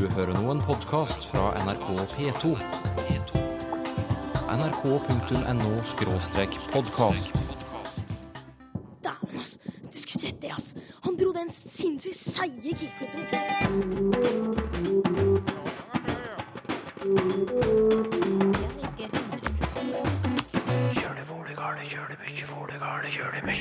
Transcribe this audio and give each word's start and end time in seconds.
Du 0.00 0.06
hører 0.14 0.32
nå 0.32 0.48
en 0.48 0.60
podkast 0.64 1.26
fra 1.28 1.50
NRK 1.60 1.88
P2. 2.14 2.56
nrk.no-podkast. 4.48 7.28
Dæven, 9.04 9.40
ass. 9.40 9.58
Du 9.92 9.92
skulle 9.92 10.20
sett 10.20 10.42
det, 10.42 10.50
ass. 10.56 10.74
Han 11.04 11.16
dro 11.20 11.32
den 11.36 11.50
sinnssykt 11.52 12.16
seige 12.16 12.72
kickflipen. 12.80 13.20
ikke 13.20 13.36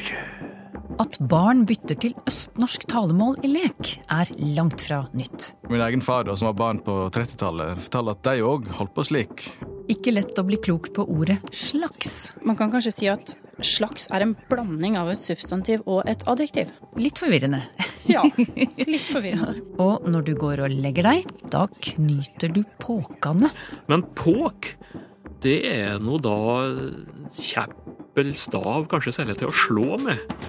sant? 0.08 0.48
At 1.20 1.28
barn 1.28 1.66
bytter 1.68 1.98
til 2.00 2.14
østnorsk 2.30 2.86
talemål 2.88 3.42
i 3.44 3.50
lek, 3.52 3.90
er 4.08 4.30
langt 4.56 4.80
fra 4.86 5.02
nytt. 5.12 5.50
Min 5.68 5.82
egen 5.84 6.00
far, 6.00 6.24
da, 6.24 6.36
som 6.40 6.48
var 6.48 6.56
barn 6.56 6.77
på 6.80 6.94
30-tallet, 7.12 7.82
fortalte 7.84 8.14
at 8.14 8.22
de 8.23 8.44
òg 8.48 8.70
holdt 8.77 8.94
på 8.96 9.04
slik. 9.04 9.44
Ikke 9.91 10.13
lett 10.13 10.40
å 10.40 10.46
bli 10.48 10.55
klok 10.63 10.94
på 10.96 11.04
ordet 11.04 11.41
slags. 11.52 12.32
Man 12.48 12.55
kan 12.55 12.72
kanskje 12.72 12.94
si 12.96 13.10
at 13.12 13.34
slags 13.60 14.08
er 14.16 14.24
en 14.24 14.36
blanding 14.48 14.96
av 14.96 15.12
et 15.12 15.20
substantiv 15.20 15.84
og 15.91 16.08
et 16.08 16.24
adjektiv. 16.24 16.72
Litt 16.96 17.20
forvirrende. 17.20 17.66
Ja, 18.08 18.24
litt 18.94 19.04
forvirrende. 19.10 19.66
Og 19.84 20.08
når 20.08 20.30
du 20.30 20.34
går 20.40 20.63
og 20.63 20.77
legger 20.86 21.10
deg, 21.10 21.27
da 21.52 21.66
knyter 21.68 22.55
du 22.55 22.62
påkene. 22.80 23.52
Men 23.91 24.08
påk, 24.16 24.72
det 25.44 25.58
er 25.68 25.99
nå 25.99 26.22
da 26.24 26.40
kjeppel, 27.36 28.32
stav, 28.40 28.88
kanskje 28.88 29.18
særlig 29.20 29.41
til 29.44 29.52
å 29.52 29.58
slå 29.66 29.99
med. 30.08 30.40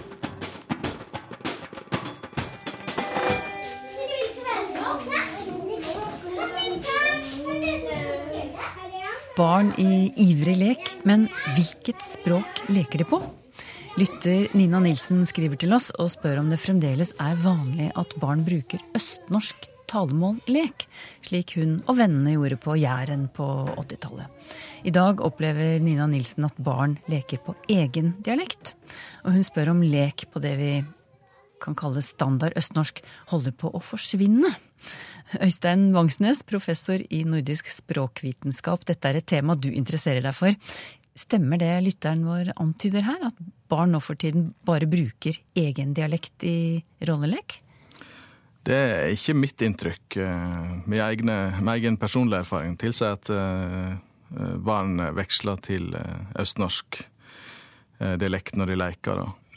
Barn 9.36 9.70
i 9.78 10.11
ivrig 10.19 10.56
lek, 10.59 10.89
men 11.06 11.28
hvilket 11.55 12.03
språk 12.03 12.64
leker 12.69 13.03
de 13.03 13.06
på? 13.06 13.20
Lytter 13.98 14.48
Nina 14.59 14.81
Nilsen 14.83 15.22
skriver 15.28 15.59
til 15.61 15.75
oss 15.77 15.91
og 16.03 16.11
spør 16.11 16.41
om 16.42 16.50
det 16.50 16.59
fremdeles 16.62 17.12
er 17.22 17.39
vanlig 17.39 17.91
at 17.98 18.14
barn 18.22 18.42
bruker 18.47 18.83
østnorsk 18.98 19.69
talemål 19.91 20.41
lek, 20.50 20.87
slik 21.27 21.55
hun 21.59 21.78
og 21.87 21.98
vennene 21.98 22.34
gjorde 22.37 22.59
på 22.62 22.77
Jæren 22.78 23.28
på 23.34 23.47
80-tallet. 23.78 24.50
I 24.87 24.95
dag 24.95 25.22
opplever 25.22 25.78
Nina 25.83 26.11
Nilsen 26.11 26.47
at 26.50 26.59
barn 26.59 26.98
leker 27.11 27.42
på 27.44 27.55
egen 27.70 28.17
dialekt. 28.27 28.75
Og 29.22 29.34
hun 29.37 29.47
spør 29.47 29.77
om 29.77 29.84
lek 29.87 30.27
på 30.31 30.42
det 30.42 30.56
vi 30.59 30.72
kan 31.62 31.77
kalle 31.78 32.03
standard 32.05 32.56
østnorsk 32.58 33.03
holder 33.33 33.55
på 33.56 33.70
å 33.75 33.83
forsvinne. 33.84 34.53
Øystein 35.39 35.91
Vangsnes, 35.94 36.42
professor 36.42 37.03
i 37.11 37.22
nordisk 37.28 37.69
språkvitenskap, 37.70 38.86
dette 38.89 39.11
er 39.11 39.20
et 39.20 39.28
tema 39.30 39.55
du 39.55 39.70
interesserer 39.70 40.25
deg 40.25 40.34
for. 40.34 40.56
Stemmer 41.19 41.61
det 41.61 41.72
lytteren 41.84 42.25
vår 42.27 42.53
antyder 42.56 43.05
her, 43.06 43.19
at 43.28 43.38
barn 43.70 43.92
nå 43.94 44.00
for 44.03 44.19
tiden 44.19 44.53
bare 44.66 44.88
bruker 44.91 45.36
egen 45.58 45.94
dialekt 45.94 46.47
i 46.47 46.81
rollelek? 47.06 47.61
Det 48.66 48.77
er 48.77 49.14
ikke 49.14 49.36
mitt 49.38 49.62
inntrykk. 49.64 50.19
Med, 50.84 50.98
egne, 51.00 51.36
med 51.61 51.78
egen 51.78 51.97
personlig 52.00 52.42
erfaring 52.42 52.77
tilsier 52.81 53.16
at 53.16 53.31
eh, 53.33 53.94
barn 54.62 55.00
veksler 55.16 55.61
til 55.64 55.94
eh, 55.97 56.27
østnorsk 56.41 57.00
eh, 57.00 58.16
dialekt 58.20 58.58
når 58.61 58.72
de 58.72 58.81
leker. 58.83 59.22
Da. 59.22 59.50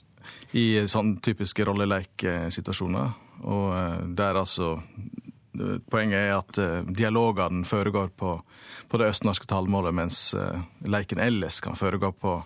I 0.54 0.86
sånne 0.90 1.22
typiske 1.24 1.66
rollelekesituasjoner, 1.68 3.14
Og 3.44 3.74
eh, 3.76 4.04
der 4.16 4.40
altså 4.40 4.76
eh, 4.78 5.80
Poenget 5.90 6.20
er 6.20 6.36
at 6.38 6.60
eh, 6.62 6.84
dialogene 6.88 7.66
foregår 7.68 8.12
på, 8.18 8.36
på 8.90 9.02
det 9.02 9.10
østnorske 9.14 9.50
talemålet, 9.50 9.94
mens 9.94 10.20
leiken 10.86 11.20
ellers 11.20 11.60
kan 11.64 11.76
foregå 11.76 12.12
på, 12.12 12.38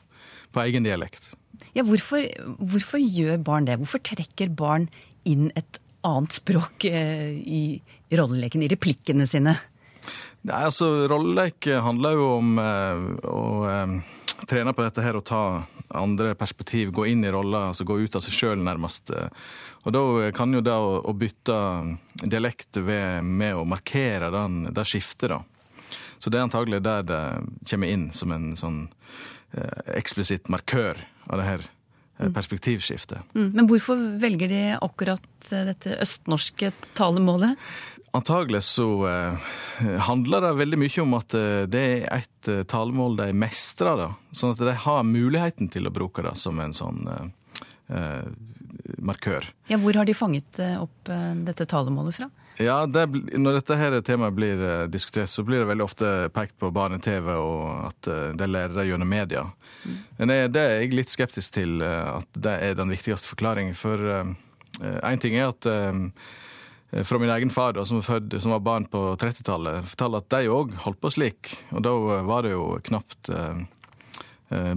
på 0.51 0.63
egen 0.65 0.87
dialekt. 0.87 1.33
Ja, 1.73 1.83
hvorfor, 1.85 2.25
hvorfor 2.59 3.01
gjør 3.01 3.37
barn 3.41 3.67
det? 3.67 3.77
Hvorfor 3.81 4.01
trekker 4.03 4.49
barn 4.53 4.87
inn 5.27 5.51
et 5.57 5.79
annet 6.07 6.37
språk 6.37 6.85
eh, 6.89 7.33
i 7.37 7.63
rolleleken, 8.15 8.63
i 8.63 8.71
replikkene 8.71 9.27
sine? 9.29 9.57
Nei, 10.47 10.63
altså, 10.63 11.07
Rolleleik 11.11 11.67
handler 11.83 12.15
jo 12.15 12.27
om 12.37 12.59
eh, 12.61 13.01
å 13.27 13.41
eh, 13.67 13.95
trene 14.47 14.71
på 14.71 14.85
dette 14.85 15.03
her 15.03 15.17
og 15.19 15.25
ta 15.27 15.41
andre 15.97 16.33
perspektiv, 16.39 16.93
gå 16.95 17.07
inn 17.11 17.25
i 17.25 17.31
roller, 17.33 17.69
altså 17.71 17.83
gå 17.87 17.97
ut 17.99 18.15
av 18.15 18.23
seg 18.23 18.35
sjøl 18.35 18.63
nærmest. 18.63 19.11
eh. 19.11 19.27
Og 19.83 19.95
da 19.95 20.01
kan 20.35 20.55
jo 20.55 20.63
det 20.63 20.75
å, 20.75 20.97
å 21.03 21.15
bytte 21.15 21.57
dialekt 22.23 22.79
ved, 22.79 23.27
med 23.27 23.59
å 23.59 23.67
markere 23.67 24.31
den, 24.31 24.69
det 24.75 24.87
skiftet, 24.87 25.31
da. 25.35 25.41
Så 26.17 26.31
det 26.31 26.39
er 26.39 26.47
antagelig 26.47 26.81
der 26.85 27.03
det 27.05 27.21
kommer 27.69 27.91
inn 27.93 28.07
som 28.15 28.31
en 28.33 28.53
sånn 28.57 28.79
eh, 29.51 29.97
eksplisitt 29.99 30.47
markør 30.53 31.03
av 31.27 31.41
det 31.41 31.49
her 31.51 31.67
eh, 32.19 32.31
perspektivskiftet. 32.33 33.19
Mm. 33.35 33.51
Men 33.53 33.69
hvorfor 33.69 34.01
velger 34.21 34.51
de 34.51 34.63
akkurat 34.75 35.51
eh, 35.51 35.67
dette 35.69 35.97
østnorske 36.03 36.71
talemålet? 36.97 37.55
Antagelig 38.17 38.63
så 38.65 38.87
eh, 39.09 39.49
handler 40.07 40.47
det 40.47 40.53
veldig 40.61 40.81
mye 40.81 41.03
om 41.03 41.17
at 41.19 41.35
det 41.69 41.83
er 41.97 42.07
et 42.21 42.51
talemål 42.71 43.17
de 43.19 43.31
mestrer, 43.35 43.99
da. 43.99 44.11
Sånn 44.31 44.55
at 44.55 44.63
de 44.63 44.77
har 44.87 45.03
muligheten 45.05 45.69
til 45.73 45.89
å 45.89 45.93
bruke 45.93 46.25
det 46.25 46.33
som 46.39 46.59
en 46.63 46.73
sånn 46.75 47.03
markør. 48.97 49.45
Ja, 49.67 49.77
hvor 49.81 49.95
har 49.97 50.07
de 50.07 50.15
fanget 50.17 50.59
eh, 50.59 50.75
opp 50.81 51.11
eh, 51.11 51.33
dette 51.47 51.67
talemålet 51.69 52.17
fra? 52.17 52.29
Ja, 52.57 52.79
det, 52.89 53.05
Når 53.37 53.59
dette 53.59 53.77
her 53.77 53.95
temaet 54.05 54.35
blir 54.37 54.61
eh, 54.63 54.87
diskutert, 54.91 55.29
så 55.29 55.45
blir 55.45 55.61
det 55.61 55.69
veldig 55.69 55.85
ofte 55.85 56.11
pekt 56.35 56.57
på 56.59 56.71
barne-TV 56.73 57.29
og 57.35 57.87
at 57.91 58.09
det 58.09 58.17
de 58.41 58.49
lærer 58.49 58.75
det 58.77 58.87
gjennom 58.89 59.09
media. 59.11 59.45
Men 60.17 60.33
det, 60.33 60.39
det 60.55 60.63
er 60.63 60.81
jeg 60.81 60.97
litt 60.97 61.13
skeptisk 61.13 61.57
til 61.59 61.81
at 61.83 62.27
det 62.35 62.57
er 62.63 62.75
den 62.79 62.91
viktigste 62.91 63.29
forklaringen. 63.29 63.75
For 63.77 64.01
én 64.81 65.21
ting 65.21 65.37
er 65.37 65.51
at 65.51 65.67
fra 67.07 67.19
min 67.19 67.31
egen 67.33 67.51
far, 67.51 67.75
da, 67.75 67.85
som, 67.85 67.99
var 67.99 68.07
født, 68.07 68.37
som 68.41 68.53
var 68.55 68.63
barn 68.65 68.87
på 68.89 69.01
30-tallet, 69.19 69.87
fortalte 69.91 70.21
at 70.23 70.29
de 70.33 70.51
òg 70.53 70.75
holdt 70.85 71.01
på 71.03 71.11
slik. 71.13 71.51
Og 71.75 71.83
da 71.85 71.93
var 72.27 72.45
det 72.47 72.53
jo 72.55 72.67
knapt 72.87 73.31
eh, 74.49 74.75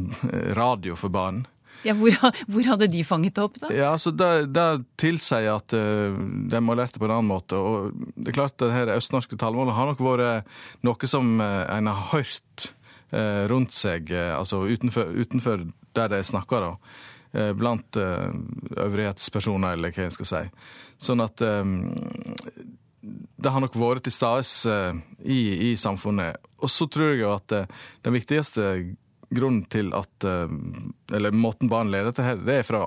radio 0.59 0.97
for 0.99 1.09
barn. 1.09 1.45
Ja, 1.87 1.95
hvor, 1.97 2.11
hvor 2.51 2.67
hadde 2.73 2.89
de 2.93 3.01
fanget 3.07 3.37
det 3.39 3.45
opp, 3.45 3.61
da? 3.63 3.71
Ja, 3.73 3.93
altså, 3.95 4.11
det, 4.13 4.53
det 4.55 4.67
tilsier 5.01 5.55
at 5.55 5.73
uh, 5.77 6.19
de 6.51 6.61
må 6.61 6.75
ha 6.75 6.83
lært 6.83 6.97
det 6.97 7.03
på 7.03 7.09
en 7.09 7.17
annen 7.17 7.31
måte. 7.31 7.57
Og 7.57 7.95
det 8.17 8.33
er 8.33 8.37
klart 8.37 8.57
at 8.59 8.67
det 8.67 8.75
her 8.75 8.97
østnorske 8.97 9.39
talemålet 9.41 9.77
har 9.77 9.91
nok 9.91 10.03
vært 10.05 10.51
noe 10.87 11.11
som 11.11 11.41
uh, 11.41 11.65
en 11.73 11.91
har 11.91 12.03
hørt 12.13 12.69
uh, 13.15 13.43
rundt 13.53 13.73
seg, 13.77 14.13
altså 14.13 14.65
utenfor, 14.69 15.15
utenfor 15.17 15.65
der 15.97 16.13
de 16.13 16.21
snakker, 16.27 16.69
da. 16.69 16.75
Blant 17.55 17.95
øvrighetspersoner, 17.95 19.77
eller 19.77 19.93
hva 19.95 20.09
jeg 20.09 20.15
skal 20.17 20.27
si. 20.27 20.41
Sånn 20.99 21.23
at 21.23 21.39
det 21.41 23.53
har 23.55 23.63
nok 23.63 23.77
vært 23.79 24.03
til 24.09 24.15
stades 24.15 24.51
uh, 24.67 24.99
i, 25.23 25.71
i 25.71 25.77
samfunnet. 25.79 26.43
Og 26.59 26.73
så 26.75 26.91
tror 26.91 27.13
jeg 27.13 27.23
jo 27.23 27.31
at 27.37 27.55
den 27.55 28.17
viktigste 28.17 28.65
grunnen 29.31 29.65
til 29.71 29.93
at 29.97 30.27
uh, 30.27 30.51
Eller 31.15 31.35
måten 31.35 31.71
barn 31.71 31.91
lærer 31.93 32.11
dette 32.11 32.27
her, 32.27 32.39
det 32.39 32.61
er 32.61 32.67
fra 32.67 32.85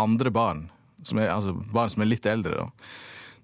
andre 0.00 0.30
barn. 0.34 0.68
Som 1.04 1.20
er, 1.20 1.30
altså 1.34 1.54
barn 1.74 1.92
som 1.92 2.02
er 2.02 2.10
litt 2.10 2.26
eldre, 2.26 2.64
da. 2.64 2.92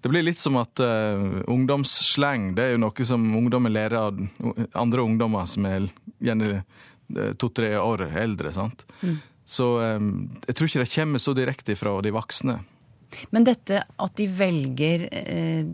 Det 0.00 0.08
blir 0.08 0.24
litt 0.24 0.40
som 0.40 0.56
at 0.56 0.80
uh, 0.80 1.42
ungdomssleng 1.50 2.54
det 2.56 2.64
er 2.64 2.70
jo 2.74 2.84
noe 2.86 3.04
som 3.04 3.26
ungdommen 3.36 3.74
lærer 3.74 3.98
av 4.00 4.22
andre 4.80 5.04
ungdommer 5.04 5.44
som 5.50 5.66
er 5.68 5.90
gjerne 6.24 6.62
uh, 6.62 7.32
to-tre 7.36 7.74
år 7.76 8.06
eldre. 8.08 8.52
sant? 8.56 8.86
Så 9.44 9.66
um, 9.82 10.30
jeg 10.46 10.56
tror 10.56 10.70
ikke 10.70 10.84
det 10.84 10.94
kommer 10.94 11.20
så 11.20 11.34
direkte 11.36 11.76
fra 11.76 11.98
de 12.04 12.14
voksne. 12.14 12.60
Men 13.34 13.46
dette 13.46 13.82
at 13.84 14.16
de 14.18 14.26
velger 14.30 15.06
eh, 15.10 15.66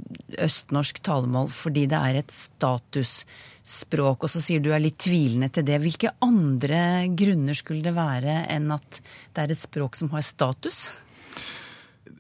østnorsk 0.47 1.03
talemål 1.05 1.51
fordi 1.53 1.87
det 1.91 1.99
er 1.99 2.21
et 2.21 2.35
statusspråk, 2.35 4.27
og 4.27 4.33
så 4.33 4.43
sier 4.43 4.63
du 4.65 4.73
er 4.75 4.83
litt 4.83 4.99
tvilende 5.05 5.51
til 5.53 5.67
det. 5.69 5.81
Hvilke 5.85 6.15
andre 6.25 6.81
grunner 7.17 7.59
skulle 7.59 7.85
det 7.87 7.97
være 7.97 8.43
enn 8.53 8.71
at 8.75 9.01
det 9.01 9.45
er 9.45 9.57
et 9.57 9.65
språk 9.65 9.99
som 9.99 10.13
har 10.15 10.25
status? 10.27 10.87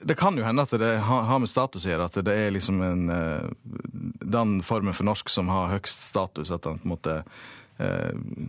Det 0.06 0.14
kan 0.18 0.36
jo 0.38 0.44
hende 0.46 0.62
at 0.62 0.74
det 0.78 0.92
har 1.02 1.38
med 1.40 1.50
status 1.50 1.86
å 1.86 1.90
gjøre, 1.90 2.08
at 2.10 2.18
det 2.26 2.34
er 2.34 2.52
liksom 2.54 2.82
en, 2.84 3.06
eh, 3.10 3.48
den 4.22 4.58
formen 4.66 4.94
for 4.94 5.08
norsk 5.08 5.30
som 5.32 5.48
har 5.50 5.72
høgst 5.72 6.10
status. 6.10 6.52
At 6.54 6.66
den 6.66 6.78
på 6.82 6.86
en 6.86 6.94
måte 6.94 7.22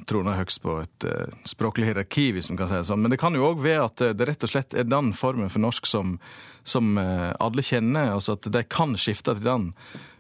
troner 0.08 0.38
høgst 0.40 0.62
på 0.64 0.78
et 0.80 1.06
eh, 1.08 1.32
språklig 1.48 1.90
hierarki, 1.90 2.30
hvis 2.36 2.48
man 2.52 2.60
kan 2.62 2.70
si 2.70 2.78
det 2.80 2.88
sånn. 2.88 3.02
Men 3.04 3.12
det 3.12 3.20
kan 3.20 3.36
jo 3.36 3.50
òg 3.50 3.64
være 3.64 3.88
at 3.90 4.04
det 4.16 4.28
rett 4.30 4.46
og 4.48 4.52
slett 4.54 4.76
er 4.78 4.88
den 4.88 5.12
formen 5.18 5.52
for 5.52 5.64
norsk 5.64 5.90
som, 5.90 6.16
som 6.64 6.96
eh, 7.02 7.34
alle 7.44 7.66
kjenner. 7.66 8.14
Altså 8.16 8.38
at 8.38 8.48
de 8.54 8.62
kan 8.64 8.96
skifte 9.00 9.36
til 9.36 9.44
den 9.44 9.74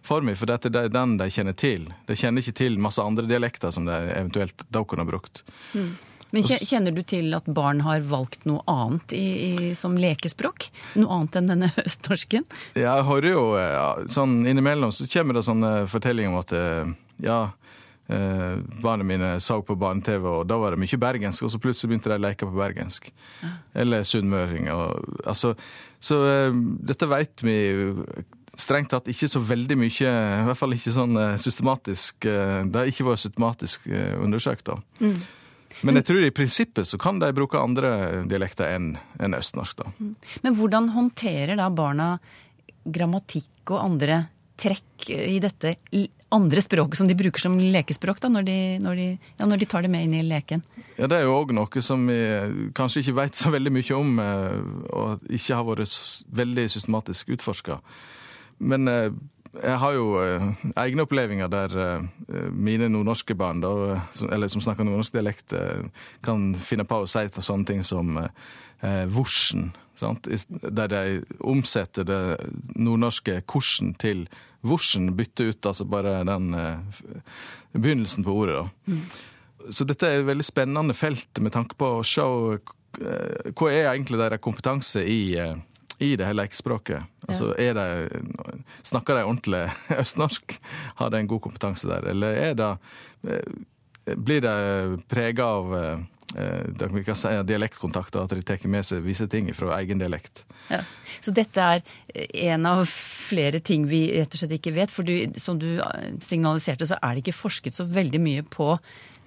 formen, 0.07 0.35
for 0.39 0.51
dette 0.51 0.71
det 0.73 0.87
er 0.87 0.91
den 0.91 1.15
de 1.21 1.29
kjenner 1.31 1.55
til. 1.55 1.87
De 2.07 2.17
kjenner 2.19 2.43
ikke 2.43 2.57
til 2.59 2.75
masse 2.83 3.03
andre 3.03 3.23
dialekter 3.29 3.71
som 3.75 3.87
de 3.87 3.95
eventuelt 3.95 4.67
da 4.75 4.83
kunne 4.83 5.07
brukt. 5.07 5.45
Men 6.35 6.43
Kjenner 6.43 6.91
du 6.91 6.99
til 7.07 7.31
at 7.37 7.45
barn 7.47 7.85
har 7.85 8.03
valgt 8.03 8.43
noe 8.49 8.59
annet 8.67 9.13
i, 9.15 9.27
i, 9.47 9.69
som 9.79 9.95
lekespråk? 9.95 10.67
Noe 10.99 11.21
annet 11.21 11.37
enn 11.39 11.53
denne 11.53 11.69
østnorsken? 11.85 12.43
Jeg 12.75 13.07
hører 13.07 13.29
jo 13.31 13.45
ja, 13.55 13.87
sånn 14.11 14.41
innimellom 14.43 14.91
så 14.91 15.07
kommer 15.07 15.39
det 15.39 15.45
sånne 15.47 15.71
fortellinger 15.87 16.33
om 16.33 16.41
at 16.41 16.55
ja, 17.23 17.39
eh, 18.07 18.57
barna 18.81 19.03
mine 19.03 19.35
så 19.43 19.59
på 19.65 19.75
barne-TV, 19.79 20.25
og 20.41 20.47
da 20.49 20.57
var 20.61 20.73
det 20.73 20.81
mye 20.81 20.99
bergensk, 21.01 21.45
og 21.45 21.53
så 21.53 21.61
plutselig 21.61 21.91
begynte 21.91 22.11
de 22.11 22.17
å 22.17 22.23
leke 22.23 22.47
på 22.47 22.57
bergensk. 22.57 23.11
Ja. 23.43 23.53
Eller 23.83 24.07
sunnmøring. 24.07 24.69
Altså, 24.71 25.53
så 25.99 26.19
eh, 26.27 26.59
dette 26.91 27.09
veit 27.09 27.45
vi 27.45 27.57
strengt 28.57 28.89
tatt 28.93 29.09
ikke 29.11 29.29
så 29.29 29.41
veldig 29.43 29.77
mye, 29.77 30.11
i 30.11 30.45
hvert 30.47 30.59
fall 30.59 30.73
ikke 30.73 30.95
sånn 30.95 31.17
eh, 31.21 31.35
systematisk 31.41 32.25
eh, 32.25 32.63
Det 32.65 32.79
har 32.81 32.89
ikke 32.89 33.05
vært 33.11 33.25
systematisk 33.27 33.89
undersøkt, 34.23 34.71
da. 34.71 34.79
Mm. 35.03 35.19
Men 35.85 35.99
jeg 35.99 36.07
tror 36.07 36.23
i 36.25 36.33
prinsippet 36.33 36.87
så 36.89 36.97
kan 36.97 37.19
de 37.21 37.29
bruke 37.37 37.59
andre 37.61 38.23
dialekter 38.25 38.71
enn 38.73 38.95
en 39.21 39.37
østnorsk, 39.37 39.83
da. 39.83 39.91
Mm. 39.99 40.15
Men 40.45 40.57
hvordan 40.57 40.89
håndterer 40.95 41.59
da 41.59 41.67
barna 41.69 42.15
grammatikk 42.87 43.75
og 43.75 43.83
andre 43.83 44.23
trekk 44.57 45.09
i 45.13 45.37
dette 45.43 45.75
andre 46.33 46.61
språket 46.61 46.99
som 46.99 47.07
de 47.07 47.15
bruker 47.15 47.39
som 47.39 47.55
lekespråk, 47.61 48.19
da, 48.19 48.31
når 48.33 48.47
de, 48.49 48.57
når 48.83 48.99
de, 48.99 49.07
ja, 49.39 49.47
når 49.47 49.61
de 49.61 49.69
tar 49.69 49.85
det 49.85 49.91
med 49.93 50.07
inn 50.07 50.17
i 50.17 50.25
leken? 50.27 50.63
Ja, 50.97 51.07
Det 51.07 51.21
er 51.21 51.27
jo 51.27 51.37
òg 51.37 51.53
noe 51.55 51.83
som 51.85 52.03
vi 52.09 52.19
kanskje 52.75 53.05
ikke 53.05 53.19
vet 53.21 53.39
så 53.39 53.53
veldig 53.53 53.71
mye 53.77 53.95
om, 53.95 54.19
og 54.19 55.27
ikke 55.31 55.55
har 55.55 55.67
vært 55.69 55.97
veldig 56.41 56.67
systematisk 56.73 57.31
utforska. 57.37 57.79
Men 58.57 58.87
eh, 58.87 59.09
jeg 59.57 59.79
har 59.81 59.95
jo 59.95 60.07
eh, 60.21 60.45
egne 60.83 61.05
opplevelser 61.05 61.51
der 61.53 61.75
eh, 61.83 62.47
mine 62.51 62.89
nordnorske 62.91 63.35
barn, 63.37 63.61
da, 63.63 64.01
eller 64.29 64.51
som 64.51 64.63
snakker 64.63 64.87
nordnorsk 64.87 65.17
dialekt, 65.17 65.55
kan 66.25 66.51
finne 66.55 66.87
på 66.87 67.03
å 67.03 67.09
si 67.09 67.27
sånne 67.37 67.67
ting 67.69 67.83
som 67.85 68.17
vorsen. 69.09 69.71
Sant? 69.97 70.27
Der 70.49 70.91
de 70.91 71.01
omsetter 71.41 72.05
det 72.07 72.21
nordnorske 72.75 73.41
korsen 73.49 73.95
til 73.97 74.27
vorsen. 74.61 75.11
Bytter 75.17 75.51
ut 75.51 75.69
altså 75.69 75.87
bare 75.89 76.19
den 76.27 76.51
begynnelsen 77.73 78.25
på 78.25 78.35
ordet. 78.43 78.59
da. 78.61 78.93
Mm. 78.93 79.71
Så 79.73 79.87
dette 79.89 80.07
er 80.07 80.21
et 80.21 80.27
veldig 80.29 80.45
spennende 80.45 80.95
felt 80.95 81.41
med 81.43 81.51
tanke 81.55 81.75
på 81.75 81.97
å 81.97 82.05
se 82.05 82.23
hva 82.27 83.71
er 83.73 83.89
egentlig 83.91 84.19
deres 84.21 84.41
kompetanse 84.41 85.03
i 85.05 85.19
i 85.97 86.15
det 86.15 86.27
hele 86.27 86.43
lekespråket. 86.43 87.07
Altså, 87.27 87.53
er 87.57 87.73
de, 87.73 88.21
snakker 88.85 89.17
de 89.17 89.23
ordentlig 89.25 89.63
østnorsk? 90.03 90.59
Har 90.99 91.09
de 91.13 91.23
en 91.23 91.29
god 91.31 91.41
kompetanse 91.47 91.89
der? 91.89 92.05
Eller 92.13 92.41
er 92.49 92.53
det 92.57 92.69
eh, 93.27 93.57
Blir 94.15 94.39
de 94.39 94.99
prega 95.11 95.49
av 95.57 95.73
eh, 96.35 96.87
vi 96.93 97.03
kan 97.07 97.17
si, 97.17 97.31
dialektkontakter, 97.47 98.25
at 98.25 98.35
de 98.35 98.45
tar 98.45 98.63
med 98.67 98.85
seg 98.85 99.03
visse 99.05 99.27
ting 99.31 99.49
fra 99.55 99.77
egen 99.79 100.01
dialekt. 100.01 100.43
Ja. 100.71 100.81
Så 101.21 101.33
dette 101.35 101.63
er 101.63 101.83
en 102.51 102.65
av 102.69 102.85
flere 102.87 103.59
ting 103.59 103.87
vi 103.87 104.07
rett 104.17 104.33
og 104.33 104.41
slett 104.41 104.57
ikke 104.59 104.75
vet. 104.75 104.93
For 104.93 105.07
du, 105.07 105.39
som 105.41 105.59
du 105.61 105.77
signaliserte, 106.23 106.87
så 106.89 106.99
er 107.01 107.15
det 107.15 107.25
ikke 107.25 107.39
forsket 107.41 107.77
så 107.77 107.87
veldig 107.87 108.23
mye 108.23 108.47
på 108.47 108.75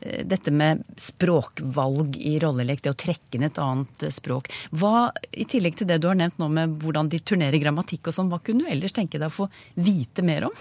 Eh, 0.01 0.27
dette 0.27 0.51
med 0.51 0.83
språkvalg 0.97 2.17
i 2.17 2.39
rollelek, 2.41 2.83
det 2.83 2.95
å 2.95 2.99
trekke 2.99 3.37
inn 3.37 3.45
et 3.45 3.61
annet 3.61 4.07
eh, 4.07 4.13
språk. 4.15 4.49
Hva, 4.73 5.11
I 5.33 5.45
tillegg 5.45 5.77
til 5.77 5.91
det 5.91 6.01
du 6.01 6.09
har 6.09 6.17
nevnt 6.17 6.41
nå 6.41 6.49
med 6.53 6.79
hvordan 6.81 7.11
de 7.13 7.21
turnerer 7.21 7.61
grammatikk 7.61 8.09
og 8.09 8.17
sånn, 8.17 8.31
hva 8.33 8.41
kunne 8.45 8.65
du 8.65 8.73
ellers 8.73 8.97
tenke 8.97 9.21
deg 9.21 9.29
å 9.29 9.39
få 9.43 9.51
vite 9.77 10.25
mer 10.25 10.49
om? 10.49 10.57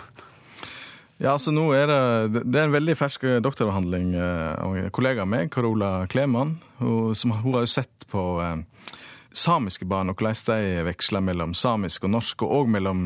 Ja, 1.19 1.33
altså 1.35 1.51
nå 1.51 1.65
er 1.75 1.91
Det 2.31 2.45
det 2.47 2.59
er 2.59 2.69
en 2.69 2.75
veldig 2.75 2.95
fersk 2.95 3.25
doktoravhandling 3.43 4.13
eh, 4.15 4.53
av 4.55 4.77
en 4.77 4.89
kollega 4.95 5.25
av 5.25 5.31
meg, 5.31 5.51
Carola 5.51 6.07
Kleman. 6.07 6.57
Hun, 6.79 7.13
hun 7.13 7.53
har 7.53 7.65
jo 7.65 7.71
sett 7.71 8.07
på 8.07 8.23
eh, 8.41 8.95
samiske 9.35 9.85
barn 9.85 10.09
og 10.09 10.19
hvordan 10.19 10.47
de 10.47 10.85
veksler 10.87 11.23
mellom 11.23 11.53
samisk 11.53 12.07
og 12.07 12.15
norsk, 12.15 12.43
og 12.47 12.55
òg 12.61 12.71
mellom 12.77 13.03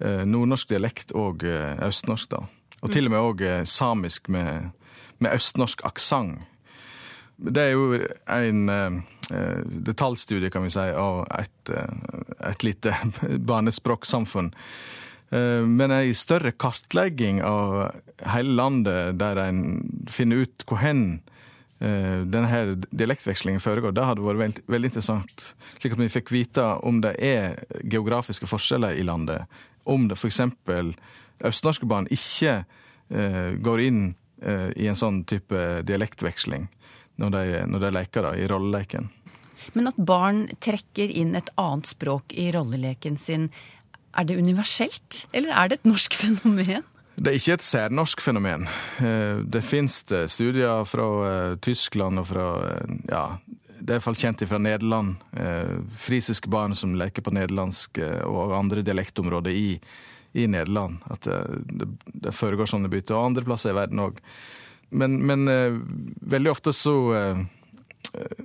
eh, 0.00 0.24
nordnorsk 0.24 0.72
dialekt 0.72 1.12
og 1.12 1.44
eh, 1.44 1.76
østnorsk. 1.84 2.32
da. 2.32 2.46
Og 2.82 2.90
til 2.90 3.06
og 3.06 3.12
med 3.12 3.20
òg 3.20 3.44
samisk 3.68 4.32
med 4.32 4.72
med 5.22 5.36
østnorsk 5.38 5.84
aksent. 5.86 6.42
Det 7.42 7.62
er 7.62 7.72
jo 7.74 7.96
en 8.30 8.68
eh, 8.70 9.62
detaljstudie, 9.88 10.50
kan 10.52 10.66
vi 10.66 10.70
si, 10.74 10.84
av 10.94 11.24
et, 11.38 11.72
eh, 11.72 12.50
et 12.50 12.66
lite 12.66 12.94
barnespråksamfunn. 13.50 14.52
Eh, 15.32 15.64
men 15.66 15.94
ei 15.96 16.12
større 16.16 16.52
kartlegging 16.52 17.42
av 17.46 17.96
hele 18.34 18.56
landet, 18.58 19.18
der 19.20 19.40
en 19.46 19.62
finner 20.10 20.46
ut 20.46 20.66
hvor 20.68 20.82
hen 20.84 21.22
denne 21.82 22.28
denne 22.30 22.76
dialektvekslingen 22.94 23.58
foregår, 23.58 23.90
det 23.90 24.04
hadde 24.06 24.22
vært 24.22 24.38
veldig, 24.38 24.60
veldig 24.70 24.88
interessant. 24.92 25.42
Slik 25.80 25.96
at 25.96 25.98
vi 25.98 26.12
fikk 26.14 26.28
vite 26.30 26.62
om 26.86 27.00
det 27.02 27.16
er 27.18 27.56
geografiske 27.82 28.46
forskjeller 28.46 28.94
i 28.94 29.02
landet. 29.02 29.50
Om 29.82 30.04
det 30.06 30.14
f.eks. 30.14 30.38
østnorske 31.42 31.88
barn 31.90 32.06
ikke 32.14 32.60
eh, 33.10 33.58
går 33.58 33.82
inn 33.82 34.04
Eh, 34.42 34.70
i 34.76 34.88
en 34.90 34.98
sånn 34.98 35.22
type 35.28 35.58
dialektveksling 35.86 36.66
når 37.22 37.34
de, 37.34 37.42
når 37.70 37.84
de 37.84 37.90
leker 37.94 38.24
da, 38.26 38.32
i 38.34 38.48
rolleleken. 38.50 39.06
Men 39.76 39.90
at 39.92 39.98
barn 40.02 40.48
trekker 40.58 41.12
inn 41.14 41.36
et 41.38 41.52
annet 41.60 41.86
språk 41.92 42.34
i 42.34 42.48
rolleleken 42.50 43.20
sin, 43.20 43.52
er 44.12 44.28
det 44.28 44.38
universelt, 44.38 45.26
eller 45.32 45.54
er 45.56 45.70
det 45.70 45.80
et 45.80 45.88
norsk 45.88 46.14
fenomen? 46.16 46.84
Det 47.16 47.28
er 47.28 47.38
ikke 47.38 47.56
et 47.58 47.64
særnorsk 47.64 48.22
fenomen. 48.24 48.68
Eh, 49.04 49.42
det 49.44 49.64
finnes 49.64 49.98
studier 50.32 50.86
fra 50.88 51.08
eh, 51.28 51.56
Tyskland 51.62 52.22
og 52.22 52.28
fra 52.30 52.46
ja, 53.10 53.26
det 53.82 53.90
er 53.90 53.98
iallfall 53.98 54.16
kjent 54.16 54.44
fra 54.46 54.60
Nederland. 54.62 55.16
Frisiske 55.98 56.46
barn 56.50 56.76
som 56.78 56.94
leker 56.94 57.24
på 57.26 57.32
nederlandsk 57.34 57.98
og 58.30 58.52
andre 58.54 58.84
dialektområder 58.86 59.50
i 59.50 59.66
i 60.38 60.46
Nederland. 60.48 61.02
At 61.10 61.26
det, 61.26 61.88
det, 62.06 62.30
foregår 62.32 62.70
sånne 62.70 62.88
bytter. 62.88 63.18
Og 63.18 63.32
andre 63.32 63.42
plasser 63.44 63.74
i 63.74 63.76
verden 63.76 64.00
òg. 64.00 64.20
Men, 64.94 65.18
men 65.26 65.50
veldig 66.22 66.52
ofte 66.52 66.72
så 66.72 66.94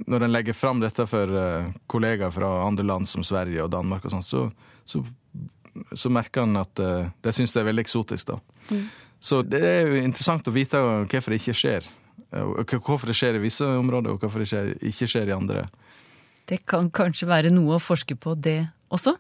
Når 0.08 0.25
en 0.25 0.31
legger 0.34 0.58
fram 0.58 0.81
dette 0.81 1.06
for 1.08 1.38
kollegaer 1.88 2.34
fra 2.34 2.50
andre 2.66 2.86
land 2.90 3.08
som 3.08 3.24
Sverige 3.24 3.63
og 3.63 3.72
Danmark, 3.72 4.10
og 4.10 4.18
sånt, 4.18 4.25
så, 4.25 4.50
så, 4.90 5.06
så, 5.94 6.12
merker 6.13 6.45
han 6.45 6.59
at 6.59 6.77
de 6.77 7.33
syns 7.35 7.56
det 7.56 7.62
er 7.62 7.69
veldig 7.69 7.85
eksotisk. 7.85 8.33
da. 8.33 8.39
Mm. 8.71 8.88
Så 9.19 9.41
det 9.41 9.62
er 9.65 9.88
jo 9.88 10.01
interessant 10.03 10.47
å 10.47 10.53
vite 10.56 10.81
hvorfor 10.81 11.33
det 11.33 11.41
ikke 11.41 11.57
skjer. 11.57 11.88
Hvorfor 12.29 13.09
det 13.09 13.18
skjer 13.18 13.38
i 13.38 13.44
visse 13.44 13.65
områder, 13.65 14.13
og 14.13 14.21
hvorfor 14.21 14.44
det 14.44 14.77
ikke 14.85 15.09
skjer 15.09 15.31
i 15.31 15.38
andre. 15.38 15.68
Det 16.47 16.62
kan 16.69 16.91
kanskje 16.94 17.27
være 17.27 17.51
noe 17.51 17.75
å 17.75 17.83
forske 17.83 18.15
på, 18.15 18.35
det 18.39 18.62
også? 18.94 19.18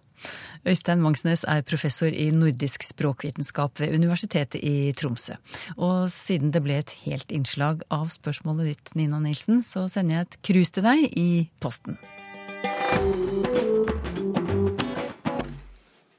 Øystein 0.67 1.03
Vangsnes 1.03 1.43
er 1.47 1.61
professor 1.67 2.09
i 2.09 2.29
nordisk 2.33 2.83
språkvitenskap 2.83 3.79
ved 3.79 3.93
Universitetet 3.95 4.63
i 4.63 4.91
Tromsø. 4.97 5.37
Og 5.77 6.09
siden 6.11 6.51
det 6.55 6.63
ble 6.65 6.79
et 6.81 6.95
helt 7.05 7.31
innslag 7.31 7.85
av 7.93 8.09
spørsmålet 8.15 8.73
ditt, 8.73 8.95
Nina 8.95 9.21
Nilsen, 9.23 9.61
så 9.63 9.87
sender 9.91 10.21
jeg 10.21 10.27
et 10.27 10.39
krus 10.51 10.73
til 10.73 10.87
deg 10.87 11.07
i 11.13 11.29
posten. 11.63 11.99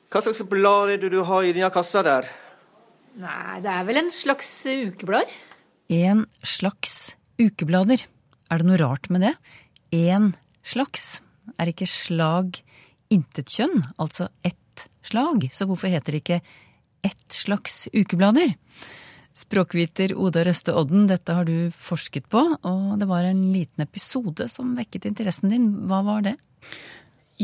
Hva 0.09 0.23
slags 0.25 0.41
blad 0.49 0.95
er 0.95 1.01
det 1.03 1.11
du 1.13 1.19
har 1.29 1.45
i 1.45 1.53
denne 1.53 1.69
kassa 1.69 2.01
der? 2.07 2.29
Nei, 3.21 3.59
det 3.61 3.69
er 3.69 3.83
vel 3.85 4.01
en 4.01 4.13
slags 4.15 4.49
ukeblad? 4.65 5.29
En 5.93 6.23
slags 6.41 6.95
ukeblader. 7.37 8.07
Er 8.49 8.63
det 8.63 8.69
noe 8.71 8.79
rart 8.81 9.11
med 9.13 9.27
det? 9.27 9.35
En 9.93 10.31
slags. 10.65 11.21
Er 11.61 11.69
ikke 11.69 11.89
slag 11.91 12.63
intet 13.13 13.53
kjønn, 13.53 13.85
altså 14.01 14.31
ett 14.45 14.89
slag, 15.05 15.49
så 15.53 15.69
hvorfor 15.69 15.93
heter 15.93 16.17
det 16.17 16.23
ikke 16.23 16.41
ett 17.05 17.37
slags 17.37 17.87
ukeblader? 17.93 18.55
Språkviter 19.37 20.17
Oda 20.17 20.41
Røste 20.49 20.73
Odden, 20.73 21.07
dette 21.13 21.37
har 21.37 21.45
du 21.49 21.69
forsket 21.77 22.27
på, 22.33 22.41
og 22.57 22.99
det 23.01 23.13
var 23.13 23.29
en 23.29 23.45
liten 23.53 23.85
episode 23.85 24.49
som 24.49 24.73
vekket 24.81 25.13
interessen 25.13 25.53
din. 25.53 25.71
Hva 25.89 26.01
var 26.07 26.25
det? 26.27 26.39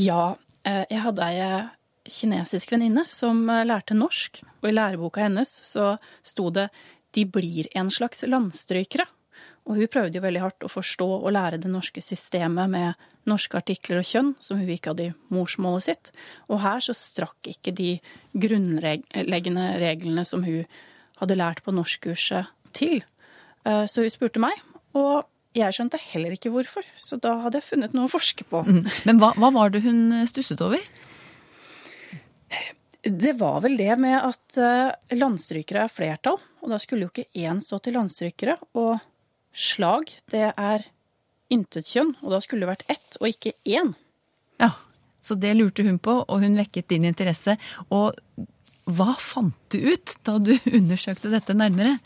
Ja, 0.01 0.35
eh, 0.65 0.85
jeg 0.89 1.05
hadde 1.05 1.29
ei 1.29 1.41
eh, 1.45 1.73
kinesisk 2.05 2.75
venninne 2.75 3.05
som 3.09 3.43
eh, 3.51 3.65
lærte 3.67 3.97
norsk, 3.97 4.43
og 4.63 4.69
i 4.69 4.75
læreboka 4.75 5.25
hennes 5.25 5.51
så 5.65 5.97
sto 6.23 6.51
det 6.51 6.69
'de 7.15 7.25
blir 7.25 7.69
en 7.75 7.91
slags 7.91 8.25
landstrykere'. 8.27 9.07
Og 9.65 9.79
hun 9.79 9.89
prøvde 9.89 10.19
jo 10.19 10.25
veldig 10.25 10.43
hardt 10.43 10.65
å 10.67 10.69
forstå 10.69 11.07
og 11.25 11.33
lære 11.33 11.61
det 11.63 11.71
norske 11.73 12.03
systemet 12.05 12.69
med 12.69 12.95
norske 13.25 13.57
artikler 13.57 14.03
og 14.03 14.05
kjønn, 14.05 14.35
som 14.39 14.59
hun 14.59 14.69
ikke 14.69 14.93
hadde 14.93 15.07
i 15.09 15.15
morsmålet 15.33 15.87
sitt. 15.87 16.11
Og 16.53 16.61
her 16.61 16.81
så 16.85 16.93
strakk 16.93 17.49
ikke 17.49 17.73
de 17.73 18.01
grunnleggende 18.37 19.67
reglene 19.81 20.25
som 20.29 20.45
hun 20.45 20.67
hadde 21.17 21.39
lært 21.41 21.63
på 21.65 21.73
norskkurset 21.73 22.53
til. 22.77 23.01
Eh, 23.65 23.87
så 23.89 24.05
hun 24.05 24.13
spurte 24.13 24.43
meg, 24.43 24.61
og 24.93 25.25
jeg 25.57 25.73
skjønte 25.73 26.03
heller 26.11 26.35
ikke 26.37 26.53
hvorfor. 26.53 26.85
Så 27.01 27.17
da 27.23 27.39
hadde 27.47 27.63
jeg 27.63 27.69
funnet 27.71 27.97
noe 27.97 28.11
å 28.11 28.13
forske 28.13 28.45
på. 28.51 28.65
Mm. 28.67 28.85
Men 29.09 29.23
hva, 29.23 29.33
hva 29.39 29.53
var 29.55 29.73
det 29.73 29.85
hun 29.87 30.27
stusset 30.29 30.61
over? 30.65 30.83
Det 33.05 33.35
var 33.37 33.61
vel 33.61 33.77
det 33.77 33.99
med 34.01 34.17
at 34.17 34.57
eh, 34.57 35.17
landstrykere 35.19 35.85
er 35.85 35.93
flertall, 35.93 36.39
og 36.65 36.73
da 36.73 36.79
skulle 36.81 37.05
jo 37.05 37.13
ikke 37.13 37.45
én 37.45 37.61
stå 37.61 37.79
til 37.85 37.99
landstrykere. 37.99 38.57
Og 38.81 38.97
slag, 39.53 40.09
det 40.33 40.47
er 40.51 40.87
intetkjønn, 41.53 42.15
og 42.23 42.33
da 42.33 42.41
skulle 42.41 42.65
det 42.65 42.73
vært 42.73 42.97
ett 42.97 43.21
og 43.21 43.29
ikke 43.29 43.53
én. 43.69 43.93
Ja, 44.63 44.73
så 45.21 45.37
det 45.37 45.53
lurte 45.59 45.85
hun 45.85 46.01
på, 46.01 46.17
og 46.25 46.41
hun 46.41 46.57
vekket 46.57 46.89
din 46.95 47.05
interesse. 47.09 47.59
Og 47.93 48.17
hva 48.85 49.15
fant 49.21 49.57
du 49.73 49.79
ut 49.93 50.17
da 50.25 50.39
du 50.41 50.55
undersøkte 50.79 51.33
dette 51.33 51.57
nærmere? 51.57 51.99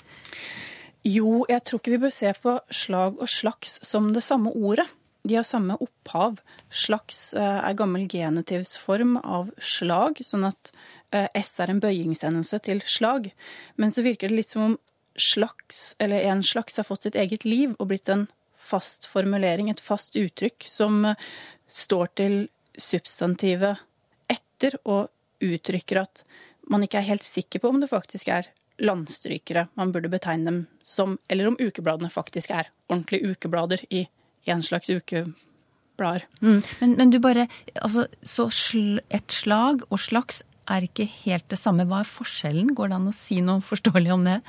Jo, 1.07 1.45
jeg 1.49 1.63
tror 1.65 1.81
ikke 1.81 1.95
vi 1.95 2.03
bør 2.03 2.15
se 2.15 2.33
på 2.43 2.59
slag 2.75 3.21
og 3.23 3.31
slags 3.31 3.79
som 3.87 4.11
det 4.15 4.25
samme 4.27 4.51
ordet. 4.51 4.89
De 5.29 5.37
har 5.37 5.45
samme 5.45 5.77
opphav. 5.85 6.41
Slags 6.73 7.35
eh, 7.35 7.59
er 7.69 7.77
gammel 7.77 8.07
genitivsform 8.09 9.19
av 9.21 9.51
slag, 9.61 10.23
sånn 10.25 10.47
at 10.49 10.73
eh, 11.13 11.29
S 11.37 11.59
er 11.61 11.73
en 11.73 11.83
bøyingsendelse 11.85 12.61
til 12.65 12.81
slag. 12.89 13.29
Men 13.77 13.93
så 13.93 14.05
virker 14.07 14.31
det 14.33 14.41
litt 14.41 14.55
som 14.55 14.65
om 14.71 14.77
slags, 15.19 15.97
eller 15.99 16.31
en 16.31 16.45
slags, 16.47 16.79
har 16.79 16.89
fått 16.89 17.09
sitt 17.09 17.19
eget 17.19 17.45
liv 17.45 17.75
og 17.77 17.91
blitt 17.91 18.09
en 18.13 18.29
fast 18.57 19.09
formulering, 19.11 19.69
et 19.69 19.83
fast 19.83 20.17
uttrykk, 20.17 20.65
som 20.71 21.05
eh, 21.11 21.29
står 21.69 22.15
til 22.23 22.39
substantivet 22.79 23.85
etter 24.33 24.79
og 24.85 25.11
uttrykker 25.45 26.01
at 26.01 26.23
man 26.71 26.85
ikke 26.85 27.03
er 27.03 27.11
helt 27.11 27.27
sikker 27.27 27.63
på 27.63 27.71
om 27.73 27.83
det 27.83 27.91
faktisk 27.91 28.31
er 28.33 28.49
landstrykere 28.79 29.67
man 29.79 29.93
burde 29.93 30.11
betegne 30.13 30.47
dem 30.51 30.59
som, 30.87 31.17
eller 31.29 31.51
om 31.51 31.59
ukebladene 31.59 32.11
faktisk 32.13 32.53
er 32.55 32.71
ordentlige 32.89 33.35
ukeblader 33.35 33.83
i 33.91 34.07
en 34.47 34.63
slags 34.63 34.91
ukeblader. 34.91 36.27
Mm. 36.41 36.63
Men, 36.81 36.95
men, 36.97 37.11
du 37.11 37.19
bare 37.19 37.49
Altså, 37.75 38.07
så 38.23 38.49
sl 38.55 39.01
et 39.11 39.33
slag 39.33 39.83
og 39.91 40.01
slags 40.01 40.43
er 40.69 40.85
ikke 40.85 41.07
helt 41.25 41.49
det 41.49 41.59
samme. 41.59 41.87
Hva 41.89 42.03
er 42.03 42.11
forskjellen? 42.11 42.75
Går 42.77 42.91
det 42.91 42.99
an 42.99 43.11
å 43.11 43.17
si 43.17 43.41
noe 43.45 43.65
forståelig 43.65 44.13
om 44.13 44.27
det? 44.27 44.41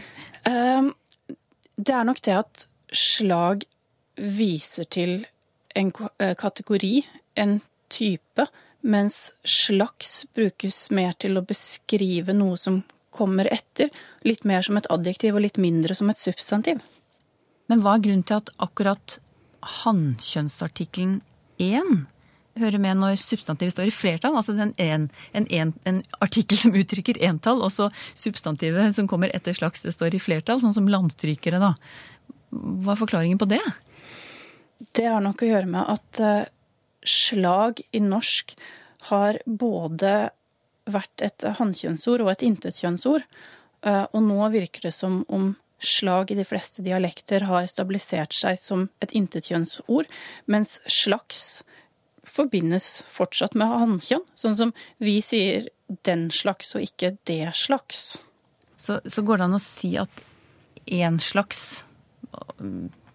um, 0.50 0.90
det 1.78 1.94
er 1.94 2.08
nok 2.08 2.22
det 2.26 2.34
at 2.40 2.66
slag 2.90 3.64
viser 4.20 4.88
til 4.90 5.20
en 5.78 5.92
eh, 6.18 6.34
kategori, 6.34 6.94
en 7.38 7.60
type, 7.90 8.46
mens 8.80 9.30
slags 9.44 10.24
brukes 10.34 10.88
mer 10.90 11.14
til 11.20 11.38
å 11.38 11.44
beskrive 11.46 12.34
noe 12.36 12.58
som 12.58 12.82
kommer 13.14 13.48
etter. 13.52 13.90
Litt 14.26 14.46
mer 14.48 14.64
som 14.66 14.78
et 14.80 14.88
adjektiv 14.92 15.36
og 15.36 15.44
litt 15.44 15.60
mindre 15.60 15.96
som 15.98 16.10
et 16.10 16.20
substantiv. 16.20 16.82
Men 17.70 17.84
hva 17.84 17.96
er 17.96 18.04
grunnen 18.06 18.26
til 18.26 18.40
at 18.40 18.50
akkurat 18.62 19.18
hannkjønnsartikkelen 19.82 21.20
1 21.60 22.06
hører 22.60 22.82
med 22.82 22.98
når 23.00 23.20
substantivet 23.20 23.74
står 23.74 23.90
i 23.90 23.94
flertall? 23.94 24.36
Altså 24.36 24.54
en, 24.56 24.72
en, 24.80 25.06
en, 25.32 25.72
en 25.88 26.00
artikkel 26.24 26.58
som 26.60 26.74
uttrykker 26.76 27.20
entall, 27.26 27.62
og 27.64 27.72
så 27.74 27.90
substantivet 28.18 28.96
som 28.96 29.08
kommer 29.10 29.32
etter 29.36 29.56
slags, 29.56 29.84
det 29.84 29.94
står 29.96 30.16
i 30.16 30.22
flertall, 30.22 30.60
sånn 30.62 30.76
som 30.76 30.90
landstrykere, 30.90 31.60
da. 31.62 31.74
Hva 32.50 32.96
er 32.96 33.00
forklaringen 33.00 33.40
på 33.40 33.48
det? 33.50 33.62
Det 34.96 35.06
har 35.06 35.22
nok 35.22 35.44
å 35.44 35.50
gjøre 35.50 35.70
med 35.70 35.94
at 35.94 36.22
uh, 36.24 36.50
slag 37.06 37.82
i 37.92 38.02
norsk 38.02 38.56
har 39.10 39.40
både 39.46 40.30
vært 40.90 41.24
et 41.24 41.46
hannkjønnsord 41.60 42.24
og 42.24 42.32
et 42.32 42.44
intetkjønnsord. 42.48 43.24
Uh, 43.86 44.04
og 44.10 44.24
nå 44.26 44.40
virker 44.52 44.88
det 44.88 44.94
som 44.96 45.22
om 45.32 45.52
slag 45.80 46.30
i 46.30 46.38
de 46.38 46.44
fleste 46.44 46.84
dialekter 46.84 47.46
har 47.48 47.66
stabilisert 47.70 48.34
seg 48.36 48.58
som 48.60 48.88
et 49.04 49.12
intetkjønnsord, 49.16 50.08
mens 50.46 50.78
slags 50.86 51.62
forbindes 52.28 53.00
fortsatt 53.10 53.56
med 53.58 53.72
hannkjønn. 53.72 54.24
Sånn 54.38 54.56
som 54.56 54.74
vi 54.98 55.20
sier 55.24 55.68
'den 56.04 56.30
slags' 56.30 56.74
og 56.76 56.82
ikke 56.82 57.16
'det 57.24 57.52
slags'. 57.54 58.18
Så, 58.76 59.00
så 59.04 59.22
går 59.22 59.38
det 59.38 59.44
an 59.44 59.58
å 59.58 59.60
si 59.60 59.96
at 59.96 60.22
én 60.86 61.18
slags 61.20 61.82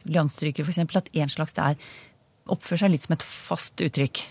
landstryker 0.05 0.63
f.eks. 0.63 0.79
at 0.79 1.13
én 1.13 1.29
slags 1.31 1.53
det 1.53 1.63
er 1.63 1.75
oppfører 2.45 2.85
seg 2.85 2.91
litt 2.91 3.05
som 3.07 3.15
et 3.15 3.25
fast 3.25 3.81
uttrykk? 3.81 4.21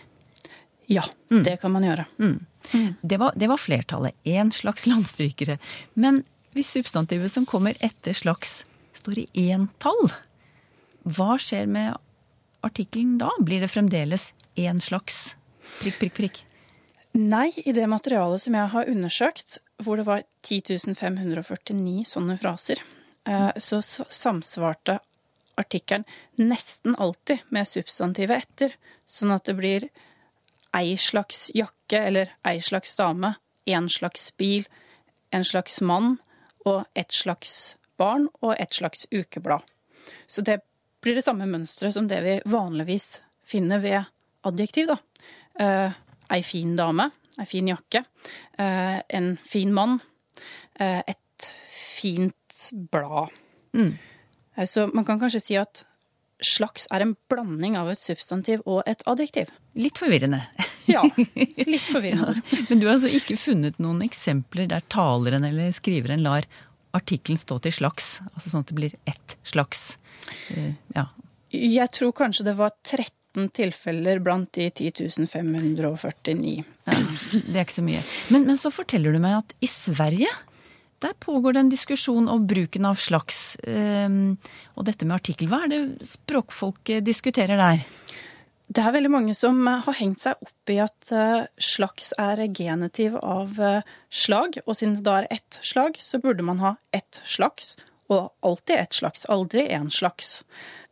Ja, 0.86 1.04
mm. 1.30 1.42
det 1.44 1.56
kan 1.62 1.72
man 1.72 1.86
gjøre. 1.86 2.04
Mm. 2.18 2.46
Mm. 2.72 2.94
Det, 3.00 3.16
var, 3.16 3.32
det, 3.36 3.48
var, 3.48 3.60
flertallet. 3.60 4.14
Én 4.24 4.52
slags 4.52 4.86
landstrykere. 4.90 5.58
Men 5.94 6.24
hvis 6.54 6.70
substantivet 6.76 7.32
som 7.32 7.46
kommer 7.46 7.76
etter 7.84 8.16
slags, 8.16 8.62
står 8.94 9.24
i 9.26 9.48
entall, 9.52 10.08
hva 11.04 11.34
skjer 11.40 11.66
med 11.68 11.96
artikkelen 12.64 13.18
da? 13.20 13.30
Blir 13.44 13.64
det 13.64 13.72
fremdeles 13.72 14.30
én 14.56 14.80
slags 14.80 15.34
prikk, 15.82 15.98
prikk, 16.00 16.14
prikk? 16.18 16.42
Nei, 17.14 17.52
i 17.62 17.74
det 17.74 17.86
materialet 17.90 18.42
som 18.42 18.56
jeg 18.56 18.70
har 18.72 18.90
undersøkt, 18.90 19.58
hvor 19.82 20.00
det 20.00 20.06
var 20.08 20.24
10 20.46 20.94
549 20.98 22.06
sånne 22.10 22.38
fraser, 22.40 22.80
eh, 23.28 23.50
så 23.58 23.78
samsvarte 23.82 24.98
artikkelen 25.60 26.06
nesten 26.40 26.96
alltid 26.98 27.44
med 27.54 27.68
substantivet 27.70 28.42
etter, 28.42 28.74
sånn 29.06 29.34
at 29.34 29.46
det 29.46 29.54
blir 29.58 29.88
ei 30.74 30.96
slags 30.98 31.50
jakke 31.54 32.00
eller 32.08 32.32
ei 32.42 32.58
slags 32.58 32.96
dame, 32.98 33.34
en 33.66 33.88
slags 33.88 34.32
bil, 34.36 34.66
en 35.30 35.46
slags 35.46 35.80
mann, 35.80 36.16
og 36.64 36.84
ett 36.94 37.12
slags 37.12 37.76
barn 37.96 38.28
og 38.40 38.54
ett 38.58 38.72
slags 38.74 39.06
ukeblad. 39.10 39.62
Så 40.26 40.42
det 40.42 40.60
blir 41.04 41.14
det 41.18 41.24
samme 41.24 41.46
mønsteret 41.48 41.94
som 41.96 42.08
det 42.08 42.20
vi 42.24 42.38
vanligvis 42.48 43.20
finner 43.44 43.82
ved 43.82 44.04
adjektiv. 44.44 44.88
da. 44.88 44.98
Eh, 45.60 45.92
ei 46.34 46.42
fin 46.42 46.76
dame, 46.76 47.10
ei 47.38 47.46
fin 47.46 47.68
jakke, 47.68 48.04
eh, 48.58 49.00
en 49.08 49.36
fin 49.36 49.72
mann, 49.74 50.00
eh, 50.80 51.02
et 51.06 51.50
fint 51.70 52.70
blad. 52.90 53.28
Mm. 53.72 53.98
Eh, 54.56 54.66
så 54.66 54.86
man 54.94 55.04
kan 55.04 55.20
kanskje 55.20 55.40
si 55.40 55.56
at 55.56 55.84
slags 56.42 56.88
er 56.90 57.00
en 57.00 57.16
blanding 57.28 57.76
av 57.76 57.90
et 57.90 57.98
substantiv 57.98 58.62
og 58.66 58.82
et 58.86 59.02
adjektiv. 59.06 59.52
Litt 59.74 59.98
forvirrende. 59.98 60.44
Ja, 60.94 61.02
litt 61.16 61.84
forvirrende. 61.86 62.40
ja, 62.50 62.62
men 62.68 62.80
du 62.80 62.86
har 62.86 62.96
altså 62.96 63.10
ikke 63.12 63.38
funnet 63.40 63.80
noen 63.82 64.02
eksempler 64.04 64.68
der 64.70 64.84
taleren 64.92 65.46
eller 65.48 65.72
skriveren 65.74 66.24
lar 66.24 66.48
artikkelen 66.94 67.40
stå 67.40 67.58
til 67.64 67.74
slags? 67.74 68.18
Altså 68.34 68.52
sånn 68.52 68.64
at 68.64 68.70
det 68.70 68.78
blir 68.78 68.96
ett 69.10 69.36
slags 69.46 69.96
eh, 70.54 70.74
ja. 70.94 71.08
Jeg 71.54 71.90
tror 71.94 72.14
kanskje 72.16 72.46
det 72.48 72.56
var 72.58 72.74
13 72.82 73.50
tilfeller 73.54 74.20
blant 74.22 74.52
de 74.54 74.68
10 74.70 75.26
549. 75.30 76.56
Ja, 76.86 76.98
det 77.32 77.54
er 77.54 77.62
ikke 77.64 77.80
så 77.80 77.86
mye. 77.86 78.02
Men, 78.34 78.48
men 78.50 78.58
så 78.60 78.70
forteller 78.74 79.14
du 79.14 79.22
meg 79.22 79.40
at 79.40 79.56
i 79.64 79.70
Sverige 79.70 80.30
der 81.04 81.12
pågår 81.20 81.52
det 81.52 81.60
en 81.60 81.72
diskusjon 81.72 82.28
om 82.32 82.46
bruken 82.48 82.86
av 82.88 82.96
slags. 83.00 83.56
Ehm, 83.68 84.36
og 84.74 84.86
dette 84.88 85.04
med 85.04 85.18
artikkel, 85.18 85.50
hva 85.50 85.64
er 85.66 85.72
det 85.72 86.06
språkfolket 86.06 87.04
diskuterer 87.04 87.60
der? 87.60 87.82
Det 88.64 88.80
er 88.80 88.94
veldig 88.94 89.10
mange 89.12 89.34
som 89.36 89.58
har 89.68 89.96
hengt 89.98 90.22
seg 90.22 90.40
opp 90.40 90.70
i 90.72 90.78
at 90.82 91.10
eh, 91.12 91.44
slags 91.60 92.14
er 92.20 92.40
genitiv 92.48 93.18
av 93.20 93.58
eh, 93.60 93.90
slag. 94.08 94.56
Og 94.64 94.78
siden 94.78 94.96
det 94.98 95.04
da 95.04 95.18
er 95.20 95.28
ett 95.36 95.58
slag, 95.62 95.98
så 96.00 96.20
burde 96.22 96.46
man 96.46 96.62
ha 96.62 96.74
ett 96.96 97.20
slags. 97.28 97.74
Og 98.08 98.32
alltid 98.44 98.76
ett 98.78 98.96
slags, 98.96 99.26
aldri 99.28 99.66
én 99.68 99.90
slags. 99.92 100.38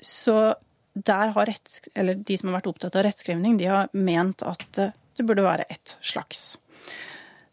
Så 0.00 0.54
der 0.92 1.32
har 1.32 1.48
retts, 1.48 1.88
eller 1.94 2.20
de 2.20 2.36
som 2.38 2.50
har 2.50 2.60
vært 2.60 2.68
opptatt 2.74 2.98
av 3.00 3.06
rettskrivning, 3.06 3.56
de 3.56 3.70
har 3.72 3.88
ment 3.96 4.44
at 4.44 4.82
eh, 4.82 4.92
det 5.16 5.26
burde 5.28 5.44
være 5.44 5.68
ett 5.72 5.96
slags. 6.04 6.58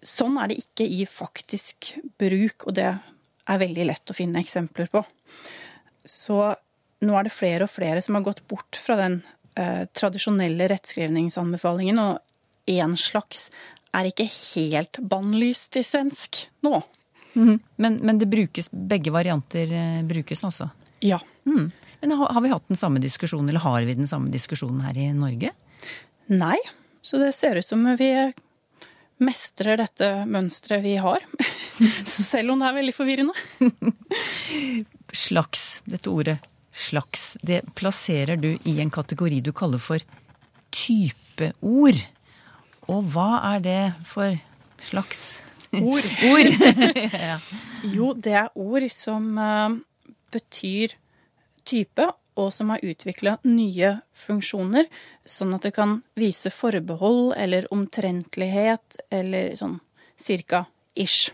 Sånn 0.04 0.38
er 0.40 0.52
det 0.52 0.60
ikke 0.62 0.88
i 0.88 1.06
faktisk 1.08 1.94
bruk, 2.20 2.68
og 2.68 2.76
det 2.76 2.92
er 2.92 3.64
veldig 3.64 3.88
lett 3.88 4.12
å 4.12 4.16
finne 4.16 4.44
eksempler 4.44 4.92
på. 4.92 5.04
Så 6.08 6.44
nå 7.04 7.16
er 7.16 7.28
det 7.28 7.36
flere 7.36 7.66
og 7.66 7.72
flere 7.72 8.04
som 8.04 8.18
har 8.18 8.28
gått 8.28 8.44
bort 8.52 8.80
fra 8.80 8.98
den 9.00 9.22
eh, 9.60 9.84
tradisjonelle 9.96 10.70
rettskrivningsanbefalingen, 10.72 12.00
og 12.00 12.70
én 12.70 12.96
slags 13.00 13.50
er 13.96 14.10
ikke 14.10 14.28
helt 14.30 15.00
bannlyst 15.12 15.80
i 15.80 15.84
svensk 15.86 16.46
nå. 16.66 16.82
Mm. 17.34 17.60
Men, 17.78 18.00
men, 18.02 18.20
det 18.22 18.30
brukes, 18.30 18.72
begge 18.72 19.14
varianter 19.14 19.72
eh, 19.72 20.02
brukes 20.08 20.44
altså? 20.44 20.70
Ja. 21.06 21.20
Mm. 21.46 21.70
Men 22.02 22.12
har, 22.12 22.34
har 22.36 22.46
vi 22.46 22.52
hatt 22.54 22.68
den 22.68 22.80
samme 22.80 23.02
diskusjonen, 23.04 23.50
eller 23.52 23.64
har 23.64 23.88
vi 23.88 23.98
den 23.98 24.10
samme 24.10 24.32
diskusjonen 24.34 24.84
her 24.88 24.98
i 24.98 25.10
Norge? 25.16 25.52
Nei, 26.30 26.58
så 27.02 27.20
det 27.22 27.34
ser 27.36 27.60
ut 27.60 27.66
som 27.68 27.86
vi 28.00 28.12
mestrer 29.20 29.80
dette 29.80 30.08
mønsteret 30.30 30.84
vi 30.86 30.96
har. 31.02 31.26
Selv 32.08 32.54
om 32.54 32.62
det 32.62 32.70
er 32.70 32.78
veldig 32.78 32.96
forvirrende. 32.96 33.36
slags, 35.28 35.82
dette 35.90 36.12
ordet 36.12 36.40
slags, 36.74 37.38
det 37.42 37.62
plasserer 37.76 38.38
du 38.38 38.58
i 38.64 38.80
en 38.80 38.92
kategori 38.92 39.42
du 39.42 39.52
kaller 39.56 39.82
for 39.82 40.04
typeord. 40.76 42.00
Og 42.90 43.12
hva 43.14 43.30
er 43.54 43.66
det 43.66 43.82
for 44.10 44.38
slags 44.82 45.42
ord? 45.74 46.08
ord. 46.32 46.50
ja. 47.30 47.38
Jo, 47.86 48.14
det 48.14 48.36
er 48.46 48.50
ord 48.58 48.88
som 48.94 49.36
uh, 49.38 49.78
betyr 50.34 50.96
type, 51.70 52.08
og 52.40 52.54
som 52.56 52.72
har 52.72 52.86
utvikla 52.86 53.36
nye 53.50 53.98
funksjoner, 54.16 54.88
sånn 55.28 55.58
at 55.58 55.68
det 55.68 55.74
kan 55.76 55.98
vise 56.18 56.52
forbehold 56.54 57.34
eller 57.36 57.68
omtrentlighet 57.76 59.02
eller 59.12 59.58
sånn 59.60 59.76
cirka 60.20 60.64
ish. 60.96 61.34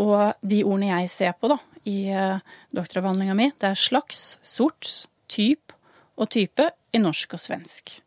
Og 0.00 0.36
de 0.44 0.60
ordene 0.64 0.92
jeg 0.92 1.12
ser 1.12 1.32
på 1.40 1.50
da, 1.52 1.56
i 1.88 2.10
uh, 2.12 2.40
doktoravhandlinga 2.76 3.36
mi, 3.38 3.50
det 3.58 3.72
er 3.72 3.78
slags, 3.78 4.38
sorts, 4.42 5.04
typ 5.30 5.74
og 6.20 6.30
type 6.34 6.68
i 6.92 7.00
norsk 7.00 7.36
og 7.36 7.42
svensk. 7.42 7.98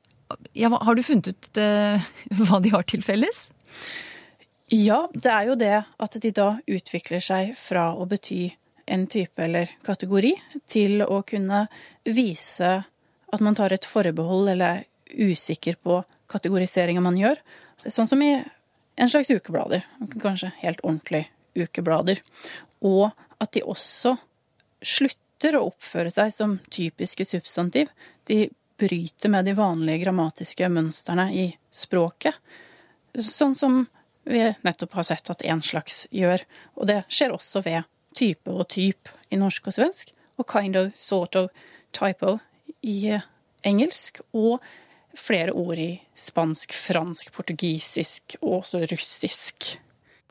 Ja, 0.58 0.70
har 0.70 0.96
du 0.96 1.04
funnet 1.06 1.32
ut 1.34 1.62
uh, 1.62 2.02
hva 2.44 2.60
de 2.64 2.74
har 2.74 2.86
til 2.90 3.06
felles? 3.06 3.48
Ja, 4.74 5.06
det 5.14 5.30
er 5.30 5.50
jo 5.50 5.56
det 5.60 5.76
at 5.84 6.18
de 6.22 6.32
da 6.34 6.54
utvikler 6.66 7.22
seg 7.24 7.54
fra 7.60 7.92
å 7.94 8.08
bety 8.10 8.48
en 8.86 9.06
type 9.08 9.40
eller 9.44 9.70
kategori 9.86 10.34
til 10.68 11.04
å 11.06 11.22
kunne 11.28 11.66
vise 12.04 12.72
at 13.34 13.44
man 13.44 13.56
tar 13.58 13.74
et 13.74 13.86
forbehold 13.88 14.50
eller 14.54 14.82
er 14.82 15.30
usikker 15.32 15.78
på 15.82 16.02
kategoriseringa 16.32 17.04
man 17.04 17.18
gjør. 17.20 17.38
Sånn 17.86 18.10
som 18.10 18.22
i 18.24 18.34
en 18.34 19.10
slags 19.10 19.32
ukeblader. 19.34 19.86
Kanskje 20.22 20.52
helt 20.62 20.82
ordentlig 20.84 21.28
ukeblader. 21.58 22.22
Og 22.84 23.12
at 23.44 23.54
de 23.56 23.64
også 23.68 24.16
slutter 24.84 25.58
å 25.58 25.68
oppføre 25.70 26.12
seg 26.14 26.32
som 26.34 26.58
typiske 26.72 27.26
substantiv. 27.28 27.92
De 28.28 28.48
bryter 28.80 29.32
med 29.32 29.46
de 29.46 29.56
vanlige 29.58 30.04
grammatiske 30.06 30.70
mønstrene 30.72 31.28
i 31.36 31.48
språket. 31.72 32.36
Sånn 33.14 33.56
som 33.56 33.84
vi 34.24 34.44
nettopp 34.64 34.96
har 34.98 35.08
sett 35.08 35.30
at 35.30 35.44
en 35.46 35.62
slags 35.62 36.06
gjør. 36.12 36.44
Og 36.80 36.88
det 36.90 37.04
skjer 37.12 37.36
også 37.36 37.64
ved 37.66 37.90
type 38.18 38.52
og 38.52 38.68
typ 38.72 39.12
i 39.34 39.40
norsk 39.40 39.70
og 39.70 39.78
svensk, 39.78 40.14
og 40.38 40.48
kind 40.50 40.78
of, 40.80 40.92
sort 40.98 41.38
of, 41.38 41.50
typo 41.94 42.38
i 42.82 43.14
engelsk, 43.68 44.22
og 44.34 44.64
flere 45.18 45.54
ord 45.54 45.78
i 45.78 45.92
spansk, 46.18 46.74
fransk, 46.74 47.32
portugisisk 47.36 48.38
og 48.42 48.64
også 48.64 48.84
russisk. 48.90 49.76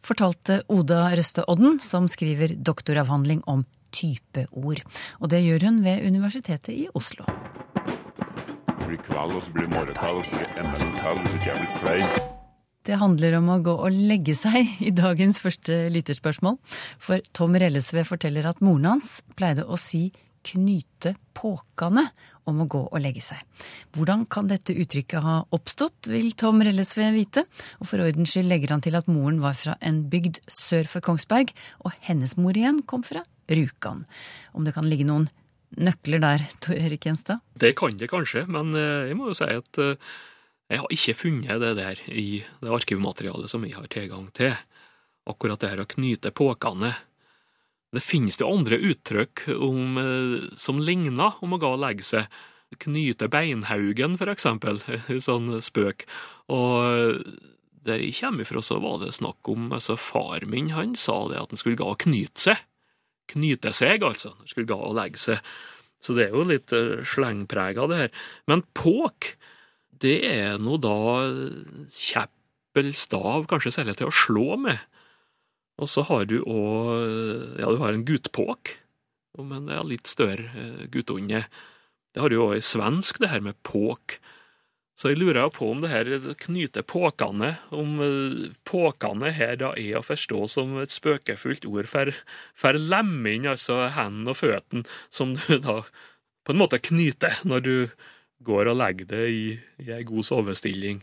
Fortalte 0.02 0.62
Oda 0.73 1.04
Røste 1.14 1.44
Odden, 1.47 1.78
som 1.78 2.09
skriver 2.11 2.56
doktoravhandling 2.59 3.44
om 3.47 3.62
typeord. 3.94 4.82
Og 5.21 5.30
det 5.30 5.44
gjør 5.44 5.68
hun 5.68 5.82
ved 5.85 6.02
Universitetet 6.09 6.75
i 6.75 6.88
Oslo. 6.99 7.26
Det 12.82 12.99
handler 12.99 13.37
om 13.38 13.52
å 13.54 13.61
gå 13.62 13.76
og 13.87 13.94
legge 13.94 14.35
seg 14.35 14.75
i 14.88 14.90
dagens 14.90 15.38
første 15.44 15.87
lytterspørsmål. 15.94 16.59
For 16.99 17.23
Tom 17.37 17.54
Rellesve 17.54 18.02
forteller 18.09 18.50
at 18.50 18.61
moren 18.64 18.90
hans 18.90 19.21
pleide 19.38 19.68
å 19.71 19.78
si 19.78 20.09
knyte 20.46 21.14
påkane 21.37 22.06
om 22.50 22.62
å 22.62 22.68
gå 22.70 22.80
og 22.88 23.02
legge 23.02 23.22
seg. 23.25 23.40
Hvordan 23.94 24.25
kan 24.30 24.49
dette 24.50 24.75
uttrykket 24.75 25.25
ha 25.25 25.37
oppstått, 25.54 26.08
vil 26.11 26.32
Tom 26.38 26.62
Rellesve 26.64 27.11
vite. 27.14 27.44
Og 27.80 27.90
for 27.90 28.02
ordens 28.04 28.32
skyld 28.34 28.50
legger 28.50 28.75
han 28.75 28.82
til 28.84 28.99
at 28.99 29.11
moren 29.11 29.42
var 29.42 29.56
fra 29.58 29.76
en 29.80 30.02
bygd 30.12 30.42
sør 30.50 30.90
for 30.90 31.04
Kongsberg, 31.04 31.54
og 31.87 31.94
hennes 32.08 32.34
mor 32.38 32.58
igjen 32.58 32.82
kom 32.88 33.06
fra 33.06 33.25
Rjukan. 33.52 34.04
Om 34.56 34.66
det 34.66 34.75
kan 34.76 34.88
ligge 34.88 35.06
noen 35.08 35.28
nøkler 35.78 36.22
der, 36.22 36.44
Tor 36.62 36.76
Erik 36.76 37.06
Gjenstad? 37.06 37.42
Det 37.58 37.75
kan 37.78 37.96
det 37.96 38.11
kanskje, 38.12 38.44
men 38.50 38.75
eh, 38.76 39.08
jeg 39.11 39.18
må 39.18 39.30
jo 39.30 39.37
si 39.38 39.49
at 39.49 39.80
eh, 39.80 40.12
jeg 40.72 40.82
har 40.82 40.94
ikke 40.94 41.16
funnet 41.16 41.62
det 41.62 41.72
der 41.76 42.02
i 42.08 42.42
det 42.62 42.72
arkivmaterialet 42.72 43.50
som 43.50 43.64
jeg 43.66 43.76
har 43.76 43.88
tilgang 43.92 44.28
til. 44.37 44.54
Akkurat 45.28 45.61
det 45.61 45.72
her 45.72 45.82
å 45.84 45.88
knyte 45.88 46.32
påkene. 46.34 46.94
Det 47.92 48.00
finnes 48.00 48.38
jo 48.40 48.49
andre 48.49 48.78
uttrykk 48.80 49.46
om, 49.58 49.99
eh, 50.00 50.49
som 50.56 50.80
ligner 50.80 51.37
om 51.44 51.52
å 51.52 51.61
gå 51.61 51.75
og 51.75 51.82
legge 51.82 52.06
seg. 52.08 52.42
Knyte 52.80 53.28
beinhaugen, 53.28 54.16
for 54.16 54.32
eksempel, 54.32 54.80
sånn 55.28 55.58
spøk. 55.61 56.06
Og 56.49 57.20
der 57.84 58.00
jeg 58.00 58.16
kommer 58.20 58.49
fra, 58.49 58.62
så 58.64 58.78
var 58.80 59.02
det 59.02 59.12
snakk 59.16 59.49
om 59.52 59.72
altså 59.75 59.99
Far 60.00 60.46
min 60.49 60.70
han 60.72 60.94
sa 60.96 61.26
det 61.28 61.40
at 61.40 61.52
han 61.52 61.61
skulle 61.61 61.80
gå 61.80 61.90
og 61.92 62.00
knyte 62.04 62.46
seg. 62.46 62.64
Knyte 63.32 63.72
seg, 63.76 64.04
altså. 64.06 64.32
Han 64.38 64.50
skulle 64.50 64.70
gå 64.70 64.78
og 64.78 64.96
legge 64.96 65.20
seg. 65.20 65.52
Så 66.02 66.16
det 66.16 66.28
er 66.28 66.37
jo 66.37 66.46
litt 66.49 66.72
eh, 66.75 67.02
slengprega, 67.06 67.87
det 67.90 68.00
her. 68.06 68.14
Men 68.50 68.64
påk, 68.78 69.34
det 70.02 70.18
er 70.26 70.56
nå 70.62 70.78
da 70.82 70.96
kjepp 71.92 72.32
stav, 72.96 73.44
kanskje 73.50 73.75
særlig 73.75 73.99
til 74.00 74.08
å 74.08 74.16
slå 74.16 74.56
med. 74.64 74.80
Og 75.82 75.90
så 75.90 76.04
har 76.06 76.28
du 76.30 76.38
òg 76.46 77.58
Ja, 77.58 77.68
du 77.70 77.80
har 77.82 77.96
en 77.96 78.06
guttpåk, 78.06 78.76
men 79.38 79.64
en 79.64 79.73
er 79.75 79.88
litt 79.88 80.10
større 80.10 80.52
eh, 80.58 80.86
guttunge. 80.92 81.47
Det 82.12 82.21
har 82.21 82.30
du 82.30 82.36
jo 82.36 82.50
òg 82.50 82.60
i 82.60 82.64
svensk, 82.64 83.18
det 83.23 83.32
her 83.32 83.42
med 83.45 83.58
påk. 83.66 84.18
Så 84.92 85.10
jeg 85.10 85.23
lurer 85.23 85.49
på 85.50 85.71
om 85.73 85.80
det 85.80 85.90
her 85.90 86.08
knyter 86.45 86.84
påkene, 86.86 87.54
om 87.73 87.97
eh, 88.04 88.52
påkene 88.68 89.32
her 89.34 89.56
da 89.58 89.73
er 89.80 89.99
å 89.99 90.04
forstå 90.04 90.45
som 90.52 90.76
et 90.82 90.92
spøkefullt 90.92 91.64
ord 91.71 91.88
for, 91.90 92.12
for 92.54 92.76
lemming, 92.76 93.49
altså 93.50 93.86
hendene 93.97 94.34
og 94.34 94.38
føttene, 94.42 94.84
som 95.10 95.32
du 95.34 95.56
da 95.66 95.80
på 96.42 96.54
en 96.54 96.60
måte 96.60 96.82
knyter 96.82 97.40
når 97.49 97.64
du 97.64 97.75
går 98.45 98.68
og 98.71 98.78
legger 98.78 99.08
det 99.14 99.26
i, 99.30 99.42
i 99.82 99.90
ei 99.97 100.04
god 100.06 100.26
sovestilling. 100.28 101.00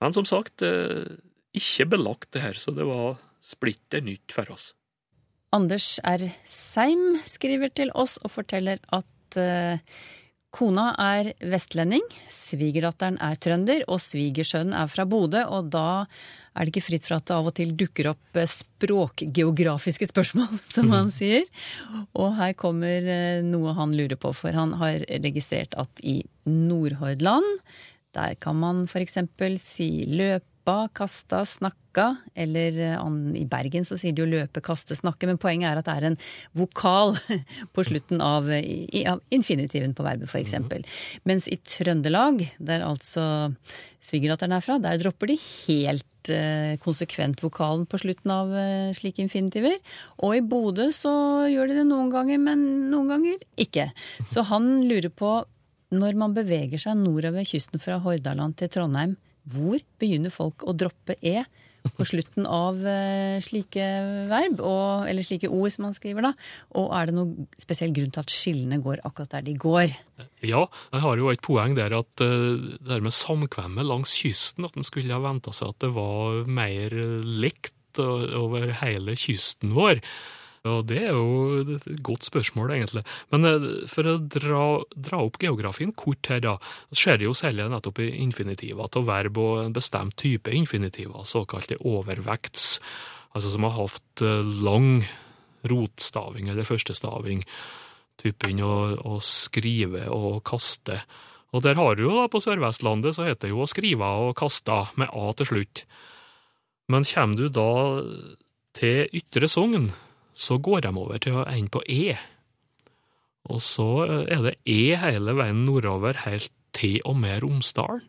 Men 0.00 0.16
som 0.16 0.26
sagt, 0.28 0.64
eh, 0.66 1.06
ikke 1.56 1.92
belagt 1.94 2.32
det 2.34 2.42
her, 2.44 2.58
så 2.58 2.74
det 2.74 2.86
var 2.88 3.20
splitter 3.40 4.04
nytt 4.04 4.32
for 4.36 4.50
oss. 4.54 4.70
Anders 5.54 5.98
R. 6.06 6.28
Seim 6.46 7.18
skriver 7.26 7.72
til 7.74 7.90
oss 7.98 8.18
og 8.22 8.30
forteller 8.30 8.78
at 8.94 9.38
uh, 9.40 9.80
kona 10.54 10.90
er 10.98 11.32
vestlending, 11.46 12.04
svigerdatteren 12.30 13.18
er 13.22 13.38
trønder, 13.42 13.84
og 13.90 14.00
svigersønnen 14.02 14.74
er 14.78 14.90
fra 14.90 15.06
Bodø, 15.08 15.42
og 15.46 15.70
da 15.74 16.06
er 16.54 16.66
det 16.66 16.74
ikke 16.74 16.86
fritt 16.88 17.06
for 17.06 17.18
at 17.18 17.28
det 17.28 17.36
av 17.36 17.50
og 17.50 17.54
til 17.54 17.74
dukker 17.78 18.10
opp 18.10 18.38
eh, 18.38 18.50
språkgeografiske 18.50 20.10
spørsmål, 20.10 20.58
som 20.74 20.90
han 20.94 21.12
sier. 21.14 21.46
Og 22.18 22.34
her 22.40 22.56
kommer 22.58 23.06
eh, 23.06 23.44
noe 23.46 23.74
han 23.78 23.94
lurer 23.96 24.18
på, 24.20 24.34
for 24.36 24.58
han 24.58 24.74
har 24.82 25.06
registrert 25.22 25.76
at 25.78 26.02
i 26.02 26.20
Nordhordland, 26.50 27.46
der 28.18 28.34
kan 28.42 28.58
man 28.58 28.84
f.eks. 28.90 29.20
si 29.62 29.90
løp 30.10 30.46
løpa, 30.60 30.88
kasta, 30.92 31.44
snakka. 31.44 32.16
Eller 32.34 32.72
eh, 32.78 33.40
i 33.40 33.46
Bergen 33.46 33.84
så 33.84 33.96
sier 33.98 34.12
de 34.12 34.22
jo 34.22 34.28
løpe, 34.28 34.60
kaste, 34.60 34.94
snakke. 34.94 35.26
Men 35.26 35.38
poenget 35.38 35.70
er 35.70 35.78
at 35.78 35.86
det 35.86 35.96
er 35.96 36.10
en 36.10 36.18
vokal 36.54 37.16
på 37.74 37.84
slutten 37.84 38.20
av, 38.20 38.48
av 38.48 39.20
infinitiven 39.30 39.94
på 39.94 40.04
verbet, 40.04 40.28
f.eks. 40.28 40.54
Mm. 40.54 40.84
Mens 41.24 41.48
i 41.48 41.56
Trøndelag, 41.56 42.46
der 42.58 42.84
altså 42.84 43.52
svigerdatteren 44.00 44.52
er 44.52 44.64
fra, 44.64 44.78
der 44.78 44.98
dropper 45.00 45.28
de 45.28 45.36
helt 45.38 46.30
eh, 46.30 46.76
konsekvent 46.80 47.42
vokalen 47.42 47.86
på 47.86 48.00
slutten 48.00 48.30
av 48.32 48.52
eh, 48.54 48.92
slike 48.96 49.22
infinitiver. 49.22 49.76
Og 50.22 50.36
i 50.36 50.44
Bodø 50.44 50.90
så 50.94 51.46
gjør 51.50 51.70
de 51.70 51.80
det 51.80 51.88
noen 51.88 52.12
ganger, 52.12 52.40
men 52.40 52.90
noen 52.92 53.10
ganger 53.10 53.48
ikke. 53.60 53.90
Så 54.30 54.46
han 54.48 54.78
lurer 54.86 55.10
på 55.12 55.40
når 55.90 56.14
man 56.14 56.34
beveger 56.36 56.78
seg 56.78 57.00
nordover 57.00 57.42
kysten 57.42 57.82
fra 57.82 57.96
Hordaland 57.98 58.54
til 58.60 58.70
Trondheim, 58.70 59.16
hvor 59.48 59.80
begynner 60.00 60.32
folk 60.34 60.64
å 60.66 60.76
droppe 60.76 61.16
e 61.22 61.42
på 61.96 62.04
slutten 62.04 62.44
av 62.44 62.76
uh, 62.84 63.40
slike 63.40 63.84
verb, 64.28 64.60
og, 64.60 65.06
eller 65.08 65.24
slike 65.24 65.48
ord 65.48 65.72
som 65.72 65.86
man 65.88 65.96
skriver 65.96 66.26
da? 66.28 66.32
Og 66.76 66.90
er 66.96 67.08
det 67.08 67.16
noen 67.16 67.48
spesiell 67.60 67.94
grunn 67.96 68.12
til 68.12 68.20
at 68.20 68.34
skillene 68.34 68.80
går 68.84 69.00
akkurat 69.08 69.38
der 69.38 69.46
de 69.48 69.56
går? 69.60 69.94
Ja, 70.44 70.66
jeg 70.92 71.04
har 71.06 71.22
jo 71.22 71.30
et 71.32 71.44
poeng 71.44 71.76
der 71.78 71.96
at 71.96 72.24
uh, 72.24 72.60
det 72.60 72.84
der 72.90 73.04
med 73.04 73.16
samkvemmet 73.16 73.88
langs 73.88 74.18
kysten, 74.20 74.68
at 74.68 74.76
en 74.76 74.86
skulle 74.86 75.16
ha 75.16 75.22
venta 75.24 75.54
seg 75.56 75.72
at 75.72 75.86
det 75.86 75.94
var 75.96 76.44
mer 76.50 76.96
likt 77.24 77.76
over 78.00 78.70
hele 78.84 79.16
kysten 79.18 79.72
vår. 79.74 79.98
Og 80.68 80.82
det 80.90 80.98
er 81.06 81.14
jo 81.16 81.62
et 81.62 81.86
godt 82.04 82.26
spørsmål, 82.28 82.74
egentlig. 82.74 83.02
Men 83.32 83.48
eh, 83.48 83.68
for 83.88 84.08
å 84.10 84.18
dra, 84.20 84.64
dra 84.92 85.22
opp 85.24 85.38
geografien 85.40 85.94
kort 85.96 86.28
her, 86.28 86.42
da, 86.44 86.58
så 86.90 86.98
ser 87.00 87.20
det 87.20 87.28
jo 87.30 87.36
særlig 87.36 87.70
nettopp 87.72 88.02
i 88.04 88.10
infinitiver 88.20 88.90
til 88.92 89.06
verb 89.08 89.40
og 89.40 89.62
en 89.62 89.76
bestemt 89.76 90.18
type 90.20 90.52
infinitiver, 90.52 91.24
såkalte 91.24 91.80
overvekts, 91.88 92.74
altså 93.32 93.54
som 93.54 93.64
har 93.64 93.78
hatt 93.78 94.24
eh, 94.26 94.52
lang 94.66 95.00
rotstaving 95.70 96.52
eller 96.52 96.68
førstestaving, 96.68 97.40
typen 98.20 98.60
å, 98.60 98.74
å 99.00 99.16
skrive 99.24 100.10
og 100.12 100.42
kaste. 100.44 101.00
Og 101.56 101.64
der 101.64 101.80
har 101.80 101.96
du 101.96 102.04
jo 102.04 102.18
da 102.18 102.28
på 102.30 102.42
Sør-Vestlandet 102.44 103.16
så 103.16 103.24
heter 103.26 103.48
det 103.48 103.54
jo 103.54 103.64
å 103.64 103.70
skrive 103.70 104.12
og 104.26 104.36
kaste 104.38 104.76
med 105.00 105.08
A 105.08 105.32
til 105.40 105.48
slutt. 105.48 105.84
Men 106.92 107.08
kommer 107.08 107.40
du 107.40 107.48
da 107.48 107.72
til 108.76 109.08
Ytre 109.16 109.48
Sogn, 109.50 109.88
så 110.40 110.56
går 110.56 110.86
de 110.86 110.92
over 110.96 111.20
til 111.20 111.36
å 111.36 111.46
ende 111.48 111.72
på 111.74 111.82
E. 111.84 112.14
Og 113.50 113.60
så 113.64 113.88
eh, 114.06 114.24
er 114.32 114.46
det 114.46 114.56
E 114.68 114.96
hele 115.00 115.36
veien 115.38 115.64
nordover, 115.66 116.22
helt 116.24 116.52
til 116.76 117.00
og 117.08 117.18
med 117.20 117.42
Romsdalen. 117.44 118.06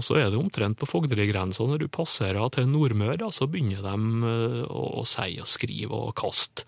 Og 0.00 0.06
så 0.06 0.16
er 0.16 0.30
det 0.32 0.38
omtrent 0.40 0.78
på 0.80 0.88
Fogdeligrensa, 0.88 1.66
når 1.68 1.82
du 1.82 1.90
passerer 1.92 2.48
til 2.54 2.64
Nordmøre, 2.70 3.28
så 3.34 3.46
begynner 3.50 3.84
de 3.84 4.30
eh, 4.30 4.62
å, 4.72 5.04
si 5.06 5.36
og 5.42 5.50
skrive 5.50 5.98
og 6.08 6.16
kaste. 6.18 6.66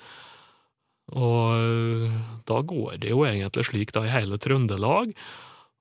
Og 1.15 1.57
eh, 1.57 2.21
da 2.47 2.61
går 2.61 3.01
det 3.03 3.15
jo 3.15 3.25
egentlig 3.27 3.67
slik 3.71 3.97
da 3.97 4.05
i 4.07 4.13
hele 4.13 4.39
Trøndelag. 4.39 5.17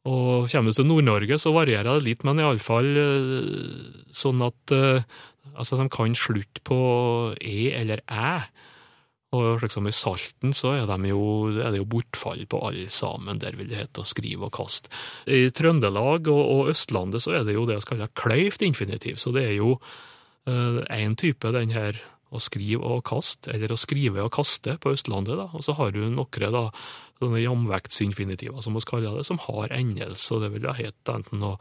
Og 0.09 0.49
kommer 0.51 0.71
du 0.73 0.75
til 0.75 0.88
Nord-Norge, 0.89 1.38
så 1.39 1.53
varierer 1.55 1.88
det 1.93 2.07
litt, 2.09 2.25
men 2.27 2.41
iallfall 2.41 2.89
sånn 4.12 4.41
at 4.43 4.73
Altså, 5.53 5.77
de 5.79 5.89
kan 5.91 6.15
slutte 6.17 6.63
på 6.65 6.77
e 7.41 7.73
eller 7.75 8.03
æ. 8.08 8.43
Og 9.34 9.63
liksom 9.63 9.88
i 9.89 9.95
Salten 9.95 10.53
så 10.53 10.75
er, 10.77 10.86
de 10.86 11.10
jo, 11.10 11.49
er 11.58 11.73
det 11.73 11.82
jo 11.82 11.89
bortfall 11.89 12.45
på 12.49 12.60
alle 12.67 12.89
sammen. 12.93 13.41
Der 13.41 13.58
vil 13.58 13.69
det 13.71 13.79
hete 13.82 14.03
å 14.03 14.08
skrive 14.08 14.47
og 14.47 14.53
kaste. 14.53 14.93
I 15.25 15.47
Trøndelag 15.56 16.29
og, 16.29 16.41
og, 16.41 16.73
Østlandet 16.73 17.25
så 17.25 17.39
er 17.39 17.47
det 17.47 17.58
jo 17.58 17.65
det 17.69 17.79
vi 17.79 17.89
kaller 17.89 18.13
kløyvt 18.13 18.65
infinitiv. 18.65 19.17
Så 19.21 19.34
det 19.34 19.47
er 19.49 19.56
jo 19.58 19.77
én 20.45 21.15
uh, 21.15 21.17
type, 21.17 21.53
den 21.56 21.73
her 21.73 21.97
å 22.34 22.41
skrive 22.41 22.89
og 22.95 23.03
kaste, 23.06 23.51
eller 23.53 23.73
å 23.73 23.79
skrive 23.79 24.23
og 24.25 24.32
kaste 24.34 24.77
på 24.82 24.93
Østlandet. 24.95 25.38
da, 25.38 25.49
Og 25.53 25.65
så 25.65 25.75
har 25.77 25.93
du 25.93 26.01
noen 26.10 26.53
da, 26.53 26.65
sånne 27.21 27.43
jamvektsinfinitiver, 27.43 28.62
som 28.62 28.77
vi 28.77 28.86
kaller 28.89 29.19
det, 29.19 29.25
som 29.27 29.41
har 29.45 29.73
endelse. 29.73 30.29
og 30.34 30.43
Det 30.43 30.51
vil 30.56 30.65
da 30.65 30.75
hete 30.77 31.17
enten 31.17 31.45
å, 31.45 31.56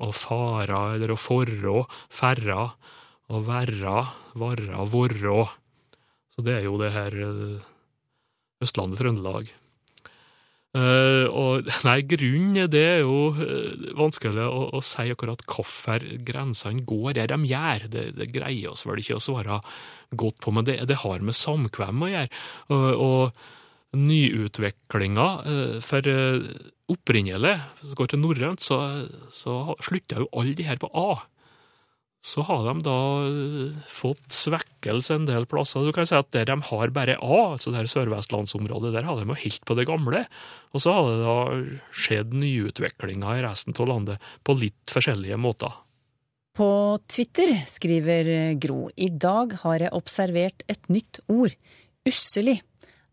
å 0.00 0.10
fara 0.16 0.94
eller 0.96 1.12
å 1.14 1.20
forrå, 1.20 1.84
ferra, 2.12 2.72
å 3.34 3.42
verra, 3.44 3.98
være, 4.38 4.86
være. 4.90 5.42
Så 6.34 6.44
det 6.46 6.58
er 6.58 6.64
jo 6.66 6.78
det 6.80 6.94
her 6.94 7.14
eh, 7.26 7.66
Østlandet-Trøndelag. 8.64 9.52
Uh, 10.74 11.30
og 11.30 11.68
nei, 11.86 12.00
grunnen 12.10 12.66
det 12.66 12.80
er 12.82 13.04
jo 13.04 13.28
uh, 13.36 13.90
vanskelig 13.94 14.42
å, 14.42 14.64
å, 14.74 14.80
si 14.82 15.06
akkurat 15.12 15.44
hvorfor 15.46 16.02
grensene 16.26 16.82
går 16.82 17.14
der 17.20 17.30
de 17.30 17.38
gjør. 17.46 17.84
Det, 17.92 18.08
det, 18.18 18.26
greier 18.34 18.72
oss 18.72 18.82
vel 18.88 18.98
ikke 18.98 19.20
å 19.20 19.22
svare 19.22 19.60
godt 20.10 20.42
på, 20.42 20.50
men 20.54 20.66
det, 20.66 20.80
det 20.90 20.98
har 21.04 21.22
med 21.22 21.38
samkvem 21.38 22.02
å 22.02 22.10
gjøre. 22.10 22.40
Uh, 22.72 22.90
og 22.98 23.94
nyutviklinga 23.94 25.28
uh, 25.46 25.76
For 25.78 26.10
opprinnelig, 26.90 27.54
hvis 27.78 27.92
vi 27.92 28.00
går 28.00 28.10
til 28.10 28.22
norrønt, 28.24 28.66
så, 28.66 28.80
så 29.30 29.60
slutta 29.78 30.18
jo 30.24 30.26
alle 30.34 30.58
de 30.58 30.66
her 30.66 30.82
på 30.82 30.90
A 30.90 31.22
så 32.24 32.40
har 32.48 32.62
de 32.64 32.80
da 32.86 32.98
eh, 33.28 33.74
fått 33.84 34.32
svekkelse 34.32 35.18
en 35.18 35.26
del 35.28 35.44
plasser. 35.48 35.84
Du 35.84 35.92
kan 35.92 36.08
si 36.08 36.16
at 36.16 36.30
Der 36.32 36.48
de 36.48 36.56
har 36.70 36.92
bare 36.96 37.18
A, 37.20 37.40
altså 37.52 37.72
det 37.74 37.84
sørvestlandsområdet, 37.92 38.94
der 38.94 39.04
har 39.04 39.20
de 39.20 39.28
jo 39.28 39.36
helt 39.42 39.64
på 39.68 39.76
det 39.76 39.84
gamle. 39.90 40.24
Og 40.72 40.80
så 40.80 40.94
har 40.96 41.10
det 41.10 41.18
da 41.20 41.38
skjedd 41.92 42.32
nyutviklinger 42.32 43.38
i 43.40 43.44
resten 43.44 43.76
av 43.76 43.90
landet 43.92 44.30
på 44.42 44.56
litt 44.56 44.94
forskjellige 44.94 45.36
måter. 45.36 45.76
På 46.56 46.96
Twitter 47.10 47.50
skriver 47.68 48.54
Gro 48.62 48.86
i 48.96 49.10
dag 49.10 49.56
har 49.64 49.82
jeg 49.84 49.92
observert 49.92 50.64
et 50.70 50.88
nytt 50.88 51.20
ord, 51.28 51.52
usselig. 52.08 52.60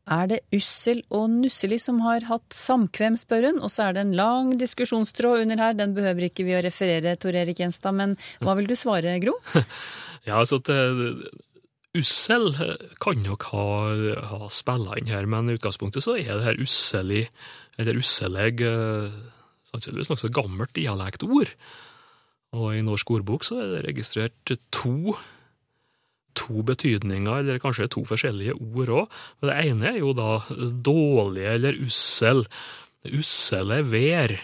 Er 0.09 0.31
det 0.31 0.39
Ussel 0.55 1.03
og 1.13 1.27
Nusseli 1.29 1.77
som 1.79 1.99
har 2.01 2.25
hatt 2.25 2.55
samkvem, 2.55 3.19
spør 3.19 3.51
hun, 3.51 3.61
og 3.61 3.69
så 3.69 3.87
er 3.87 3.95
det 3.95 4.05
en 4.07 4.15
lang 4.17 4.55
diskusjonstråd 4.57 5.45
under 5.45 5.61
her, 5.61 5.77
den 5.77 5.93
behøver 5.97 6.25
ikke 6.27 6.45
vi 6.47 6.57
å 6.57 6.63
referere, 6.65 7.13
Tor 7.21 7.37
Erik 7.37 7.61
Gjenstad, 7.61 7.93
men 7.95 8.17
hva 8.41 8.57
vil 8.57 8.69
du 8.69 8.77
svare, 8.79 9.19
Gro? 9.23 9.37
Ja, 10.21 10.35
altså 10.37 10.59
at 10.59 10.67
Ussel 11.97 12.51
kan 13.01 13.23
nok 13.25 13.47
ha, 13.49 13.63
ha 14.29 14.49
spilla 14.53 14.99
inn 14.99 15.09
her, 15.09 15.25
men 15.25 15.49
i 15.49 15.55
utgangspunktet 15.57 16.05
så 16.05 16.13
er 16.13 16.29
det 16.29 16.45
her 16.45 16.61
usselig, 16.61 17.23
eller 17.81 17.97
usselig, 17.97 18.51
sannsynligvis 19.71 20.11
nokså 20.11 20.29
gammelt 20.29 20.75
dialektord. 20.77 21.51
Og 22.53 22.77
i 22.77 22.83
Norsk 22.85 23.11
ordbok 23.17 23.47
så 23.47 23.63
er 23.63 23.73
det 23.73 23.85
registrert 23.89 24.53
to 24.75 25.17
to 26.37 26.63
betydninger, 26.67 27.41
eller 27.41 27.61
kanskje 27.63 27.89
to 27.91 28.03
forskjellige 28.07 28.55
ord 28.59 28.93
òg. 29.01 29.17
Det 29.43 29.57
ene 29.63 29.91
er 29.93 29.99
jo 30.01 30.13
da 30.17 30.41
dårlig 30.85 31.47
eller 31.55 31.81
ussel. 31.85 32.45
Ussele 33.11 33.81
vær 33.87 34.37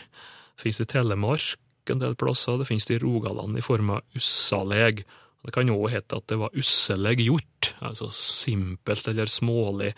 finnes 0.57 0.81
i 0.81 0.89
Telemark 0.89 1.63
en 1.91 2.01
del 2.01 2.17
plasser, 2.19 2.57
det 2.59 2.67
finnes 2.67 2.89
i 2.91 2.99
Rogaland 2.99 3.57
i 3.57 3.63
form 3.63 3.93
av 3.95 4.17
ussaleg. 4.17 5.05
Det 5.45 5.53
kan 5.55 5.69
òg 5.71 5.91
hete 5.93 6.17
at 6.19 6.27
det 6.27 6.39
var 6.41 6.55
usseleg 6.57 7.21
gjort, 7.23 7.71
altså 7.79 8.09
simpelt 8.11 9.07
eller 9.07 9.31
smålig. 9.31 9.93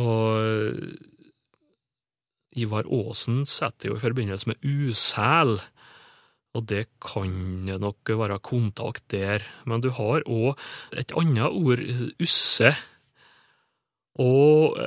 Og 0.00 0.70
Ivar 2.56 2.88
Aasen 2.88 3.44
setter 3.48 3.90
jo 3.90 3.98
i 3.98 4.04
forbindelse 4.04 4.48
med 4.48 4.64
usæl 4.64 5.58
og 6.56 6.66
det 6.70 6.86
kan 7.02 7.68
nok 7.68 8.12
være 8.16 8.40
kontakt 8.40 9.04
der. 9.12 9.44
Men 9.68 9.82
du 9.84 9.90
har 9.92 10.24
òg 10.24 10.56
et 10.96 11.12
annet 11.16 11.52
ord, 11.52 11.82
usse. 12.22 12.72
Og 14.16 14.78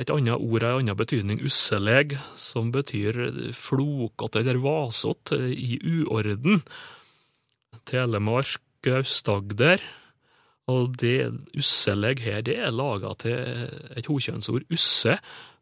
et 0.00 0.08
annet 0.08 0.40
ord 0.40 0.64
har 0.64 0.78
en 0.78 0.86
annen 0.86 0.96
betydning, 0.96 1.42
usseleg, 1.44 2.16
som 2.38 2.72
betyr 2.72 3.52
flokete 3.52 4.40
eller 4.40 4.62
vasete, 4.64 5.42
i 5.52 5.76
uorden. 5.84 6.62
Telemark, 7.88 8.64
Aust-Agder. 8.88 9.84
Og 10.68 10.96
det 11.00 11.28
usseleg 11.56 12.20
her, 12.24 12.42
det 12.44 12.58
er 12.60 12.72
laga 12.72 13.14
til 13.20 13.36
et 13.96 14.08
hokjønnsord, 14.08 14.66
usse, 14.72 15.16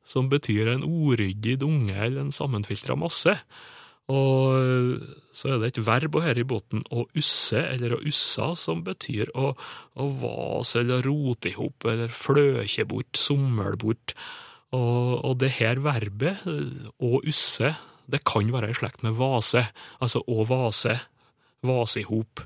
som 0.06 0.30
betyr 0.30 0.70
en 0.70 0.86
uryddig 0.86 1.56
dunge 1.62 1.94
eller 1.94 2.22
en 2.22 2.34
sammenfiltra 2.34 2.94
masse. 2.98 3.34
Og 4.12 5.00
så 5.34 5.50
er 5.50 5.60
det 5.60 5.72
et 5.72 5.82
verb 5.86 6.16
her 6.22 6.38
i 6.38 6.46
båten, 6.46 6.84
å 6.94 7.04
usse 7.18 7.58
eller 7.58 7.96
å 7.96 8.02
ussa, 8.06 8.52
som 8.58 8.84
betyr 8.86 9.32
å, 9.34 9.50
å 9.98 10.06
vase 10.20 10.84
eller 10.84 11.02
rote 11.04 11.50
i 11.50 11.56
hop 11.58 11.88
eller 11.90 12.12
fløkje 12.12 12.86
bort, 12.88 13.18
somle 13.18 13.74
bort. 13.82 14.14
Og, 14.76 15.10
og 15.26 15.34
det 15.42 15.56
her 15.58 15.82
verbet, 15.82 16.46
å 16.46 17.20
usse, 17.26 17.74
det 18.06 18.22
kan 18.26 18.52
være 18.54 18.70
i 18.70 18.78
slekt 18.78 19.02
med 19.02 19.18
vase, 19.18 19.66
altså 19.98 20.22
å 20.30 20.46
vase, 20.46 20.94
vase 21.66 22.02
i 22.02 22.06
hop, 22.06 22.44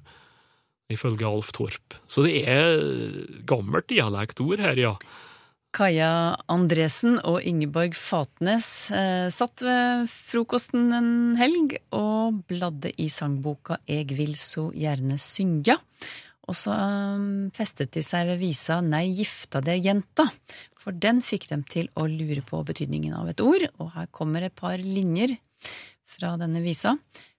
ifølge 0.90 1.29
Alf 1.29 1.53
Torp. 1.55 1.99
Så 2.09 2.25
det 2.25 2.40
er 2.49 2.81
gammelt 3.49 3.90
dialektord 3.92 4.64
her, 4.64 4.81
ja. 4.81 4.94
Kaja 5.71 6.35
Andresen 6.51 7.21
og 7.23 7.45
Ingeborg 7.47 7.95
Fatnes 7.95 8.91
eh, 8.91 9.29
satt 9.31 9.63
ved 9.63 10.09
frokosten 10.11 10.89
en 10.97 11.13
helg 11.39 11.77
og 11.95 12.41
bladde 12.51 12.91
i 12.99 13.07
sangboka 13.13 13.79
Eg 13.87 14.11
vil 14.19 14.35
så 14.39 14.67
gjerne 14.75 15.15
syngja. 15.23 15.77
Og 16.51 16.59
så 16.59 16.75
eh, 16.75 17.23
festet 17.55 17.95
de 17.95 18.03
seg 18.03 18.33
ved 18.33 18.43
visa 18.43 18.81
Nei, 18.83 19.07
gifta 19.21 19.63
deg, 19.63 19.87
jenta. 19.87 20.27
For 20.81 20.97
den 20.97 21.23
fikk 21.23 21.47
dem 21.53 21.63
til 21.71 21.87
å 21.95 22.09
lure 22.11 22.43
på 22.47 22.65
betydningen 22.67 23.15
av 23.15 23.31
et 23.31 23.45
ord, 23.45 23.69
og 23.79 23.95
her 23.95 24.11
kommer 24.11 24.43
et 24.43 24.57
par 24.59 24.83
linjer 24.83 25.37
fra 26.11 26.35
denne 26.41 26.65
visa. 26.67 26.97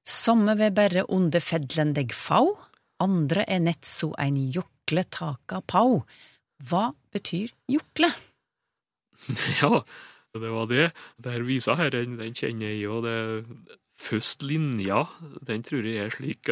Somme 0.07 0.55
ved 0.55 0.77
berre 0.79 1.03
onde 1.11 1.43
fedlen 1.43 1.91
deg 1.97 2.15
fau, 2.15 2.55
andre 3.03 3.43
er 3.43 3.59
nett 3.67 3.83
så 3.87 4.13
ein 4.21 4.39
jokle 4.55 5.03
taka 5.11 5.59
pau. 5.67 5.99
Hva 6.67 6.91
betyr 7.13 7.53
jukle? 7.71 8.11
Ja, 9.61 9.83
det 10.33 10.49
var 10.49 10.65
det. 10.71 10.87
Der 11.21 11.43
visa 11.45 11.75
her, 11.77 11.91
den, 11.93 12.17
den 12.17 12.33
kjenner 12.33 12.71
jeg 12.71 12.81
jo. 12.85 13.01
det 13.05 13.77
Først 14.01 14.41
linja, 14.41 15.03
den 15.45 15.61
tror 15.61 15.85
jeg 15.85 16.07
er 16.07 16.13
slik 16.13 16.49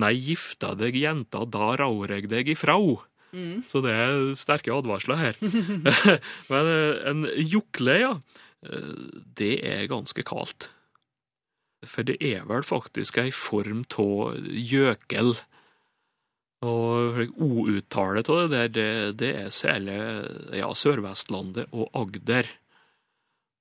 Nei, 0.00 0.14
gifta 0.30 0.72
deg, 0.78 0.96
jenta, 0.96 1.42
da 1.44 1.74
rår 1.76 2.14
jeg 2.14 2.30
deg 2.32 2.48
ifrau. 2.54 3.02
Mm. 3.36 3.66
Så 3.68 3.82
det 3.84 3.92
er 3.92 4.30
sterke 4.38 4.72
advarsler 4.72 5.20
her. 5.20 5.42
Men 6.52 6.70
eh, 6.72 7.02
en 7.10 7.26
jukle, 7.42 7.98
ja, 8.00 8.14
eh, 8.64 8.94
det 9.36 9.58
er 9.66 9.90
ganske 9.92 10.24
kaldt. 10.26 10.70
For 11.86 12.06
det 12.06 12.16
er 12.24 12.46
vel 12.48 12.64
faktisk 12.66 13.20
ei 13.20 13.28
form 13.34 13.84
av 14.00 14.40
gjøkel. 14.48 15.36
Og 16.66 17.18
O-uttale 17.42 18.22
av 18.26 18.38
det 18.50 18.50
der, 18.52 18.68
det, 18.74 18.90
det, 19.22 19.32
er 19.44 19.54
særlig 19.54 19.96
ja, 20.56 20.70
Sør-Vestlandet 20.74 21.70
og 21.72 21.90
Agder. 21.96 22.48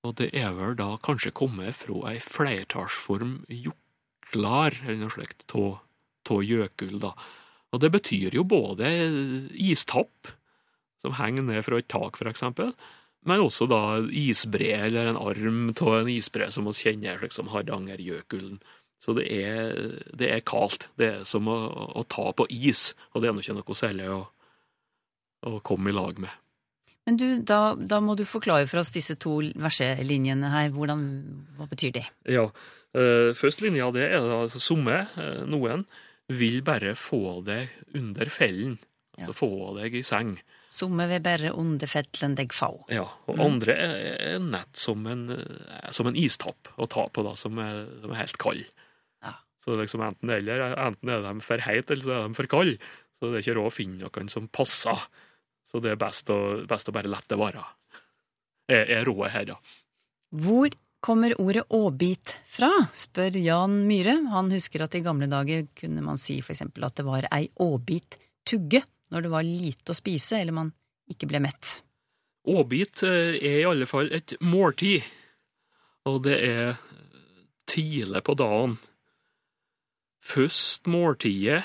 Og 0.06 0.16
det 0.20 0.32
er 0.38 0.54
vel 0.58 0.76
da 0.80 0.94
kanskje 1.06 1.34
kommet 1.36 1.78
fra 1.78 2.12
ei 2.12 2.20
flertallsform 2.22 3.40
joklar, 3.50 4.78
eller 4.86 5.02
noe 5.06 5.14
slikt, 5.14 5.48
av 5.56 6.42
gjøkull, 6.46 7.00
da. 7.02 7.14
Og 7.74 7.82
det 7.84 7.92
betyr 7.94 8.38
jo 8.38 8.46
både 8.48 8.90
istapp, 9.60 10.32
som 11.04 11.18
henger 11.20 11.46
ned 11.46 11.66
fra 11.66 11.82
et 11.82 11.90
tak, 11.92 12.18
for 12.18 12.30
eksempel, 12.30 12.72
men 13.26 13.42
også 13.42 13.68
da 13.70 13.82
isbre, 14.14 14.70
eller 14.88 15.10
en 15.10 15.20
arm 15.20 15.68
av 15.74 16.00
en 16.00 16.10
isbre 16.14 16.48
som 16.54 16.70
vi 16.70 16.78
kjenner, 16.78 17.18
slik 17.20 17.34
som 17.34 17.50
Hardangerjøkulen. 17.54 18.60
Så 19.02 19.14
det 19.18 19.26
er, 19.30 19.76
det 20.18 20.32
er 20.32 20.46
kaldt. 20.48 20.88
Det 20.98 21.10
er 21.12 21.28
som 21.28 21.50
å, 21.52 21.58
å, 22.00 22.06
ta 22.10 22.32
på 22.36 22.48
is, 22.50 22.94
og 23.14 23.22
det 23.22 23.30
er 23.30 23.36
nå 23.36 23.44
ikke 23.44 23.58
noe 23.58 23.78
særlig 23.78 24.08
å, 24.10 24.22
å 25.46 25.60
komme 25.66 25.92
i 25.92 25.96
lag 25.96 26.22
med. 26.24 26.42
Men 27.06 27.20
du, 27.22 27.28
da, 27.46 27.76
da, 27.78 28.00
må 28.02 28.16
du 28.18 28.24
forklare 28.26 28.66
for 28.70 28.82
oss 28.82 28.90
disse 28.96 29.14
to 29.22 29.38
verselinjene 29.62 30.50
her. 30.50 30.72
Hvordan, 30.74 31.04
hva 31.60 31.68
betyr 31.70 31.94
det? 32.00 32.08
Ja, 32.34 32.48
uh, 32.50 33.30
Første 33.38 33.68
linja 33.68 33.92
det 33.94 34.08
er 34.08 34.26
altså, 34.26 34.62
somme, 34.64 35.04
uh, 35.14 35.44
noen, 35.46 35.86
vil 36.34 36.64
bare 36.66 36.96
få 36.98 37.44
deg 37.46 37.70
under 37.94 38.32
fellen. 38.34 38.80
Altså 39.20 39.36
ja. 39.36 39.38
få 39.38 39.52
deg 39.78 40.00
i 40.00 40.02
seng. 40.08 40.34
Somme 40.76 41.06
vil 41.08 41.22
bare 41.24 41.54
under 41.56 41.88
fellen 41.88 42.34
deg 42.36 42.52
få. 42.56 42.72
Ja, 42.92 43.06
og 43.32 43.40
andre 43.40 43.76
er, 43.80 43.94
er 44.34 44.42
nett 44.44 44.76
som 44.76 45.06
en, 45.08 45.30
eh, 45.32 45.92
som 45.96 46.10
en 46.10 46.18
istapp 46.20 46.74
å 46.76 46.90
ta 46.92 47.06
på, 47.08 47.24
da, 47.24 47.36
som 47.40 47.62
er, 47.64 47.86
som 48.04 48.12
er 48.12 48.22
helt 48.26 48.42
kald. 48.42 48.66
Så 49.66 49.74
er 49.74 49.82
liksom 49.82 50.04
enten 50.06 50.30
eller. 50.30 50.62
Enten 50.78 51.10
er 51.10 51.24
de 51.26 51.42
for 51.42 51.62
heite, 51.66 51.96
eller 51.96 52.06
så 52.06 52.14
er 52.14 52.28
de 52.28 52.38
for 52.38 52.50
kalde. 52.52 52.92
Så 53.18 53.32
det 53.32 53.40
er 53.40 53.46
ikke 53.46 53.56
råd 53.58 53.70
å 53.72 53.74
finne 53.74 54.04
noen 54.04 54.30
som 54.30 54.50
passer. 54.54 55.06
Så 55.66 55.82
det 55.82 55.96
er 55.96 56.02
best 56.02 56.30
å, 56.30 56.40
best 56.70 56.92
å 56.92 56.94
bare 56.94 57.10
la 57.10 57.18
det 57.26 57.40
være. 57.40 57.64
Er, 58.70 58.84
er 59.00 59.08
rådet 59.08 59.32
her, 59.34 59.48
da. 59.50 59.58
Hvor 60.46 60.70
kommer 61.06 61.34
ordet 61.42 61.64
åbit 61.74 62.36
fra, 62.50 62.70
spør 62.98 63.40
Jan 63.42 63.80
Myhre. 63.90 64.20
Han 64.34 64.54
husker 64.54 64.86
at 64.86 64.98
i 64.98 65.02
gamle 65.06 65.30
dager 65.32 65.66
kunne 65.78 66.04
man 66.06 66.22
si 66.22 66.38
eksempel 66.42 66.86
at 66.86 66.98
det 67.00 67.06
var 67.08 67.26
ei 67.34 67.48
åbit 67.62 68.20
tugge 68.46 68.84
når 69.14 69.26
det 69.26 69.34
var 69.34 69.46
lite 69.48 69.94
å 69.94 69.98
spise 69.98 70.40
eller 70.40 70.56
man 70.56 70.72
ikke 71.12 71.30
ble 71.30 71.42
mett. 71.44 71.80
Åbit 72.46 73.04
eh, 73.06 73.38
er 73.40 73.60
i 73.62 73.68
alle 73.68 73.88
fall 73.90 74.12
et 74.14 74.36
måltid, 74.46 75.06
og 76.06 76.22
det 76.28 76.38
er 76.46 76.76
tidlig 77.70 78.22
på 78.26 78.36
dagen. 78.38 78.78
Først 80.26 80.90
måltidet 80.90 81.64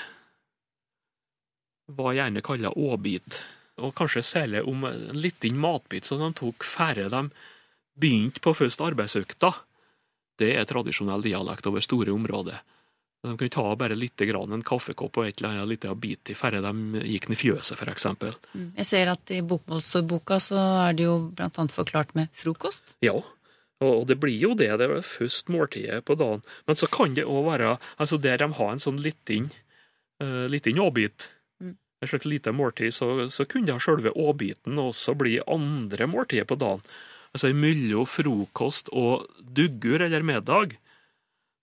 var 1.91 2.15
gjerne 2.17 2.43
kalla 2.45 2.71
åbit, 2.77 3.41
og 3.81 3.95
kanskje 3.97 4.23
særlig 4.25 4.63
om 4.69 4.85
en 4.89 5.09
liten 5.17 5.57
matbit 5.61 6.07
som 6.07 6.21
de 6.21 6.29
tok 6.37 6.65
færre 6.65 7.09
de 7.09 7.23
begynte 8.01 8.41
på 8.41 8.53
først 8.55 8.81
arbeidsøkta. 8.81 9.51
Det 10.39 10.53
er 10.57 10.69
tradisjonell 10.69 11.23
dialekt 11.25 11.67
over 11.69 11.83
store 11.83 12.13
områder. 12.13 12.61
De 13.21 13.35
kan 13.37 13.51
ta 13.53 13.63
bare 13.77 13.93
litt 13.93 14.17
grann 14.25 14.53
en 14.55 14.63
kaffekopp 14.65 15.19
og 15.21 15.27
et 15.27 15.41
eller 15.41 15.51
annet 15.59 15.69
lite 15.75 15.91
bit 16.01 16.31
i 16.33 16.35
før 16.37 16.57
de 16.63 16.71
gikk 17.05 17.27
ned 17.29 17.37
i 17.37 17.41
fjøset, 17.41 17.77
f.eks. 17.77 18.07
Mm. 18.55 18.71
Jeg 18.79 18.87
ser 18.89 19.11
at 19.13 19.33
i 19.35 19.43
bokmålsboka 19.45 20.39
så 20.41 20.57
er 20.87 20.97
det 20.97 21.05
jo 21.05 21.19
annet 21.37 21.75
forklart 21.75 22.15
med 22.17 22.33
frokost. 22.33 22.95
Ja, 23.05 23.13
og 23.81 24.07
det 24.09 24.17
blir 24.21 24.37
jo 24.41 24.55
det. 24.57 24.71
Det 24.81 24.87
er 24.89 25.05
først 25.05 25.53
måltidet 25.53 26.01
på 26.05 26.17
dagen. 26.17 26.41
Men 26.65 26.81
så 26.81 26.89
kan 26.89 27.13
det 27.17 27.27
òg 27.29 27.45
være 27.51 27.75
altså 28.01 28.17
der 28.21 28.41
de 28.41 28.49
har 28.57 28.73
en 28.73 28.81
sånn 28.81 28.97
liten, 29.01 29.51
uh, 30.23 30.47
liten 30.49 30.81
åbit, 30.81 31.29
Mm. 31.61 31.75
et 32.01 32.09
slags 32.09 32.25
lite 32.25 32.49
måltid, 32.57 32.89
så, 32.89 33.29
så 33.29 33.45
kunne 33.45 33.77
selve 33.77 34.09
åbiten 34.17 34.79
også 34.81 35.13
bli 35.13 35.35
andre 35.45 36.07
måltider 36.09 36.47
på 36.49 36.57
dagen. 36.57 36.81
Altså 37.35 37.51
imellom 37.53 38.07
frokost 38.09 38.89
og 38.97 39.27
duggur 39.39 40.01
eller 40.01 40.25
middag. 40.25 40.73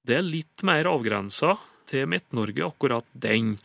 Det 0.09 0.17
er 0.17 0.25
litt 0.25 0.65
mer 0.65 0.89
avgrensa 0.89 1.59
til 1.89 2.09
Midt-Norge, 2.09 2.65
akkurat 2.65 3.09
den. 3.13 3.57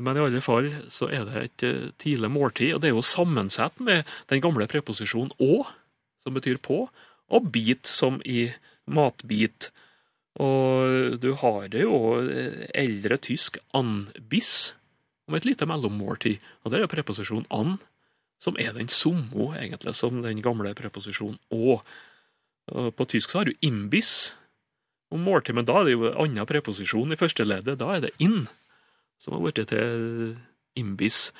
Men 0.00 0.16
i 0.16 0.22
alle 0.24 0.40
fall 0.44 0.70
så 0.92 1.08
er 1.12 1.26
det 1.28 1.42
et 1.42 1.64
eh, 1.68 1.88
tidlig 2.00 2.30
måltid, 2.32 2.74
og 2.74 2.80
det 2.80 2.90
er 2.90 2.96
jo 2.96 3.04
sammensatt 3.04 3.80
med 3.84 4.08
den 4.32 4.40
gamle 4.44 4.68
preposisjonen 4.68 5.34
å, 5.40 5.66
som 6.20 6.36
betyr 6.36 6.60
på, 6.64 6.84
og 7.32 7.50
bit, 7.52 7.88
som 7.88 8.20
i 8.24 8.46
matbit. 8.92 9.70
Og 10.40 11.16
du 11.20 11.30
har 11.40 11.68
det 11.72 11.84
jo 11.84 12.00
eh, 12.24 12.64
eldre 12.76 13.20
tysk 13.20 13.60
anbiss, 13.76 14.74
om 15.26 15.36
et 15.36 15.48
lite 15.48 15.66
mellommåltid, 15.68 16.40
og 16.62 16.70
det 16.70 16.78
er 16.78 16.84
jo 16.86 16.92
preposisjonen 16.92 17.48
an, 17.52 17.78
som 18.40 18.56
er 18.60 18.76
den 18.76 18.88
samme, 18.92 19.52
egentlig, 19.58 19.96
som 19.96 20.20
den 20.22 20.40
gamle 20.44 20.72
preposisjonen 20.76 21.40
å. 21.56 21.80
På 22.66 23.06
tysk 23.08 23.32
så 23.32 23.40
har 23.40 23.48
du 23.48 23.64
imbiss 23.64 24.34
om 25.14 25.22
måltid, 25.22 25.54
men 25.54 25.66
da 25.68 25.80
er 25.80 25.86
det 25.86 25.94
jo 25.94 26.06
en 26.08 26.18
annen 26.24 26.48
preposisjon 26.48 27.14
i 27.14 27.18
første 27.20 27.44
leddet. 27.46 27.78
Da 27.78 27.92
er 27.94 28.06
det 28.06 28.14
inn, 28.22 28.48
som 29.22 29.36
har 29.36 29.44
blitt 29.44 29.68
til 29.70 30.34
imbis. 30.76 31.30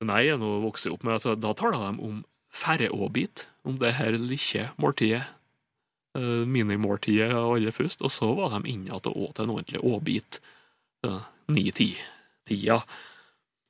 Nei, 0.00 0.22
jeg 0.26 0.36
er 0.38 0.40
nå 0.40 0.54
vokst 0.64 0.88
opp 0.88 1.04
med 1.04 1.18
at 1.18 1.42
Da 1.42 1.52
taler 1.52 1.76
de 1.90 2.06
om 2.08 2.22
færreåbit, 2.50 3.44
om 3.68 3.76
det 3.78 3.92
her 3.98 4.16
lille 4.16 4.64
måltidet. 4.80 5.26
eh, 6.16 6.46
Minimåltidet 6.48 7.30
aller 7.36 7.70
først, 7.70 8.02
og 8.02 8.10
så 8.10 8.32
var 8.34 8.56
de 8.56 8.70
inne 8.72 8.88
igjen 8.88 9.12
og 9.12 9.28
åt 9.28 9.38
en 9.38 9.52
ordentlig 9.52 9.84
åbit. 9.84 10.40
Ni-ti-tida. 11.48 12.80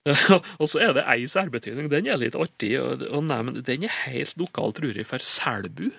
og 0.61 0.67
så 0.71 0.81
er 0.81 0.95
det 0.97 1.05
ei 1.13 1.27
særbetydning. 1.29 1.91
Den 1.93 2.07
er 2.09 2.17
litt 2.17 2.39
artig 2.39 2.73
og 2.81 3.25
nei, 3.27 3.43
men 3.45 3.61
Den 3.67 3.85
er 3.85 3.99
helt 4.07 4.37
lokal, 4.41 4.73
tror 4.73 4.97
jeg, 4.97 5.07
for 5.07 5.19
Selbu 5.19 5.91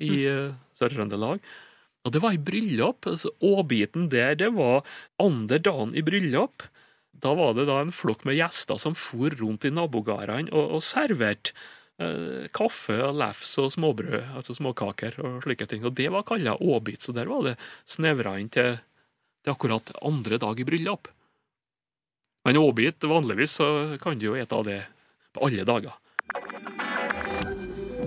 i 0.00 0.24
uh, 0.26 0.54
Sør-Trøndelag. 0.78 1.42
Og 2.04 2.12
det 2.12 2.20
var 2.20 2.36
i 2.36 2.40
bryllup. 2.40 3.06
altså 3.08 3.32
Åbiten 3.40 4.08
der, 4.12 4.34
det 4.34 4.52
var 4.54 4.84
andre 5.18 5.58
dagen 5.58 5.94
i 5.96 6.02
bryllup. 6.04 6.66
Da 7.12 7.32
var 7.34 7.54
det 7.56 7.66
da 7.70 7.80
en 7.80 7.94
flokk 7.94 8.26
med 8.28 8.36
gjester 8.36 8.76
som 8.80 8.96
for 8.98 9.32
rundt 9.40 9.64
i 9.64 9.72
nabogårdene 9.72 10.52
og, 10.52 10.76
og 10.76 10.84
serverte 10.84 11.54
eh, 12.02 12.44
kaffe 12.52 12.98
og 13.06 13.16
lefs 13.16 13.56
og 13.62 13.70
småbrød, 13.72 14.34
altså 14.36 14.56
småkaker 14.58 15.16
og 15.24 15.38
slike 15.46 15.68
ting. 15.70 15.86
Og 15.86 15.96
det 15.96 16.10
var 16.12 16.26
kalla 16.28 16.58
åbit, 16.60 17.06
så 17.06 17.16
der 17.16 17.30
var 17.30 17.46
det 17.48 17.56
snevra 17.88 18.36
inn 18.40 18.52
til, 18.52 18.76
til 19.44 19.54
akkurat 19.54 19.94
andre 20.04 20.40
dag 20.42 20.60
i 20.60 20.68
bryllup. 20.68 21.08
Men 22.44 22.60
åbit, 22.60 23.06
vanligvis 23.08 23.56
så 23.56 23.68
kan 24.02 24.20
du 24.20 24.28
jo 24.28 24.36
ete 24.36 24.58
av 24.58 24.68
det 24.68 24.82
på 25.32 25.46
alle 25.48 25.64
dager. 25.64 25.96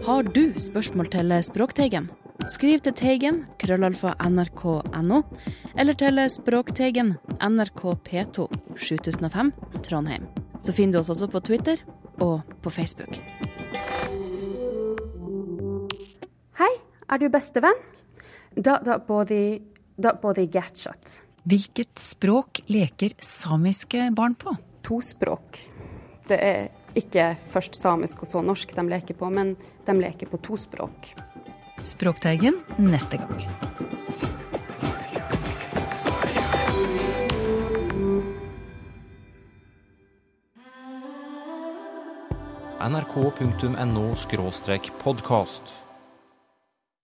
Har 0.06 0.30
du 0.30 0.44
spørsmål 0.62 1.10
til 1.10 1.34
Språkteigen? 1.44 2.12
Skriv 2.46 2.84
til 2.86 2.94
Teigen, 2.94 3.40
krøllalfa 3.58 4.14
nrk.no, 4.22 5.22
eller 5.74 5.98
til 5.98 6.22
Språkteigen, 6.30 7.16
NRK 7.42 7.82
P2, 8.06 8.46
7005, 8.78 9.50
Trondheim. 9.84 10.28
Så 10.62 10.76
finner 10.78 10.98
du 10.98 11.02
oss 11.02 11.10
også 11.10 11.28
på 11.34 11.42
Twitter 11.50 11.82
og 12.22 12.46
på 12.62 12.74
Facebook. 12.74 13.18
Hei, 16.62 16.72
er 17.10 17.22
du 17.22 17.28
bestevenn? 17.34 17.82
Da, 18.54 18.78
da 18.86 19.00
både, 19.02 19.60
da 19.98 20.14
både 20.22 20.46
getchat. 20.46 21.20
Hvilket 21.48 21.98
språk 22.00 22.62
leker 22.70 23.18
samiske 23.24 24.12
barn 24.16 24.38
på? 24.38 24.54
To 24.86 25.02
språk. 25.02 25.58
Det 26.30 26.38
er 26.38 26.70
ikke 26.98 27.32
først 27.50 27.78
samisk 27.82 28.24
og 28.24 28.30
så 28.30 28.46
norsk 28.46 28.78
de 28.78 28.88
leker 28.94 29.18
på, 29.18 29.30
men 29.34 29.56
de 29.88 29.98
leker 29.98 30.30
på 30.30 30.40
to 30.44 30.58
språk. 30.60 31.14
Språkteigen 31.82 32.54
neste 32.78 33.18
gang. 33.18 33.48
nrk.no 42.88 44.16
podkast. 45.04 45.87